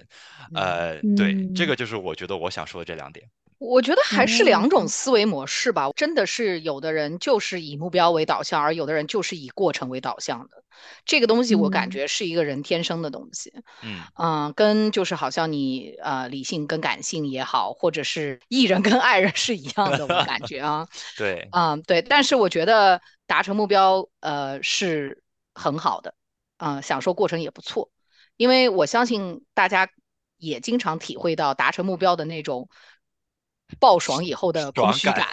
[0.53, 3.25] 呃，对，这个就是我觉得我想说的这两点。
[3.59, 10.61] 我觉得还是两种思维模式吧，真的是有的人就是以目标为导向，而有的人就是以过程为导向的。
[11.05, 13.53] 这个东西我感觉是一个人天生的东西。
[13.81, 20.85] 嗯嗯，跟就是好像你呃理性跟感性也好，或者是艺人跟爱人是一样的，我感觉啊。
[21.17, 26.13] 对，嗯对，但是我觉得达成目标呃是很好的。
[26.65, 27.89] 嗯，享受过程也不错，
[28.37, 29.89] 因为我相信大家
[30.37, 32.69] 也经常体会到达成目标的那种
[33.81, 35.27] 爆爽以后的空虚感。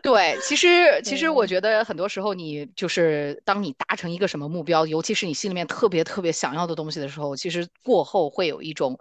[0.00, 9.00] 对，其实其实我觉得很多时候，你就是当你达成一个什么目标，尤其是你心里面特别特别想要的东西的时候，其实过后会有一种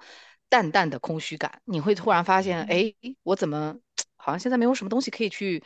[0.50, 1.62] 淡淡的空虚感。
[1.66, 3.76] 你会突然发现，哎，我怎么
[4.16, 5.64] 好像现在没有什么东西可以去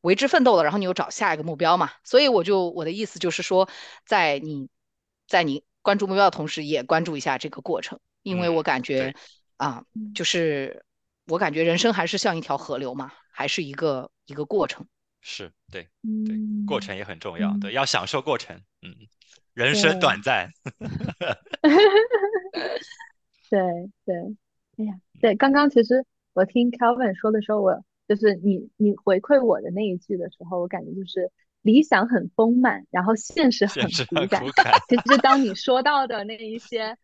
[0.00, 0.62] 为之奋斗了？
[0.62, 1.90] 然后你又找下一个目标嘛。
[2.04, 3.68] 所以我就我的意思就是说，
[4.04, 4.68] 在你
[5.26, 9.14] 在你关注目标的同时，也关注一下这个过程，因为我感觉
[9.56, 9.84] 啊，
[10.14, 10.84] 就是
[11.26, 13.12] 我感觉人生还是像一条河流嘛。
[13.38, 14.88] 还是一个一个过程，
[15.20, 15.86] 是对，
[16.26, 18.96] 对，过程也很重要，对，要享受过程，嗯，
[19.52, 20.50] 人生短暂，
[23.50, 23.60] 对
[24.06, 24.16] 对，
[24.78, 31.30] 哎呀，对，刚刚其实我听 Kelvin 说的时候，我就是你你回馈我的那一句的时候，我感觉就是
[31.62, 34.42] 理想很丰满，然后现实很骨感。
[34.88, 36.96] 其实当你说到的那一些，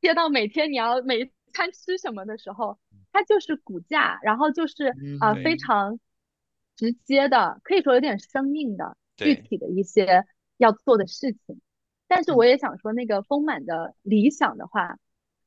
[0.00, 2.78] 贴到每天你要每餐吃什么的时候。
[3.12, 5.98] 它就是骨架，然后就是啊非常
[6.76, 10.26] 直接的，可以说有点生命的具体的一些
[10.58, 11.62] 要做的事情。
[12.08, 14.98] 但是我也想说，那个丰满的理想的话，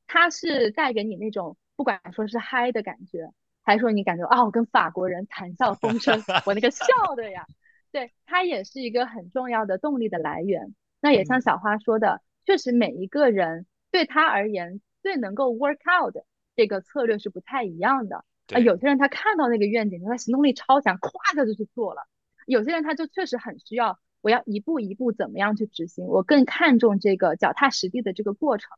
[0.08, 3.30] 它是带给你那种不管说是嗨的感觉，
[3.70, 7.46] 还说你感觉啊我跟法国人谈笑风生，我那个笑的呀，
[7.92, 10.74] 对，它也是一个很重要的动力的来源。
[11.00, 16.26] 那也像小花说的，确实每一个人对他而言最能够 work out 的。
[16.56, 22.02] 这个策略是不太一样的啊，有些人他看到那个愿景，他行动力超强，咵他就去做了；
[22.48, 28.72] 有些人他就确实很需要，我要一步一步怎么样去执行，我更看重这个脚踏实地的这个过程。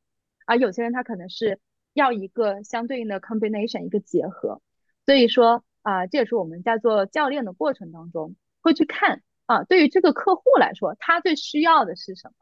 [0.45, 1.61] 而有些人他可能是
[1.93, 4.61] 要一个相对应的 combination，一个结合。
[5.05, 12.33] 所以说啊，这也是我们在做教练的过程当中会去看啊，对于这个客户来说，他最需要的是什么？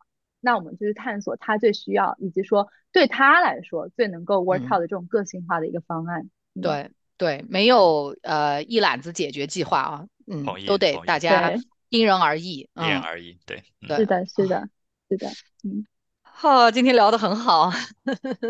[0.41, 6.29] 那我们就去探索他最需要，以及说对他来说最能够 work out 的这种个性化的一个方案。
[6.61, 11.53] 对对，没有呃一揽子解决计划啊，嗯，都得大家
[11.89, 13.37] 因人而异，因人而异。
[13.45, 14.69] 对，是的，是的，
[15.09, 15.27] 是的，
[15.63, 15.85] 嗯。
[16.23, 17.69] 好，今天聊得很好。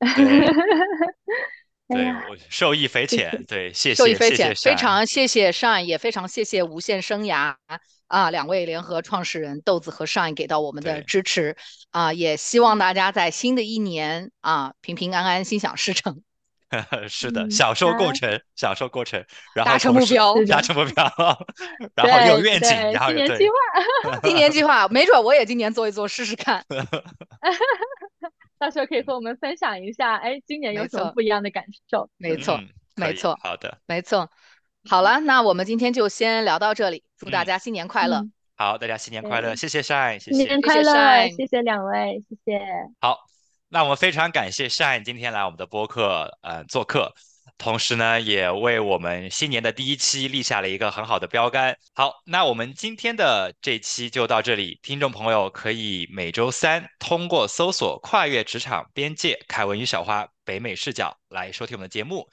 [1.94, 3.44] 对，我受益匪浅。
[3.46, 7.54] 对，谢谢，受益匪浅，非常谢谢上，也非常谢谢无限生涯
[8.06, 11.56] 啊两位联合创始人豆子和上给到我们的支持
[11.90, 16.22] 啊，也希望大家在新的一年啊平平安安，心想事成。
[17.08, 21.04] 是的，享受过程，享受过程，然后达成目标，达成目标，
[21.94, 26.64] 然 后有愿景，然后今年计划， 今年计划，没准我也今年做一做试试看。
[28.58, 32.08] 到时候可以和我们分享一下，哎，今年有什么不一样的感受？
[32.18, 32.60] 没错，
[32.94, 34.30] 没错，好的，没错。
[34.88, 38.22] 好了，那我们今天就先聊到这里，祝大家新年快乐。
[38.56, 42.60] 好，大家新年快乐，谢谢 Shine，谢谢，新年快乐，谢谢两位，谢谢。
[43.00, 43.18] 好，
[43.72, 47.14] 那我们非常感谢 Shine 今天来我们的播客，呃，做客。
[47.56, 51.78] 同时呢，也为我们新年的第一期立下了一个很好的标杆。
[51.94, 54.80] 好，那我们今天的这期就到这里。
[54.82, 62.28] 听众朋友可以每周三通过搜索“跨越职场边界”凯文与小花北美视角来收听我们的节目。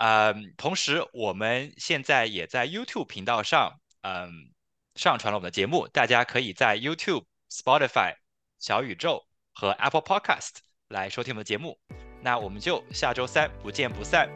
[0.00, 4.30] 嗯，同时我们现在也在 YouTube 频道上，嗯，
[4.94, 5.86] 上传了我们的节目。
[5.88, 8.14] 大家可以在 YouTube、Spotify、
[8.58, 10.50] 小宇宙和 Apple Podcast
[10.88, 11.76] 来收听我们的节目。
[12.20, 14.28] 那我们就下周三不见不散。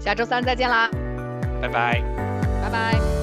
[0.00, 0.88] 下周三再见啦，
[1.60, 2.00] 拜拜，
[2.62, 3.19] 拜拜。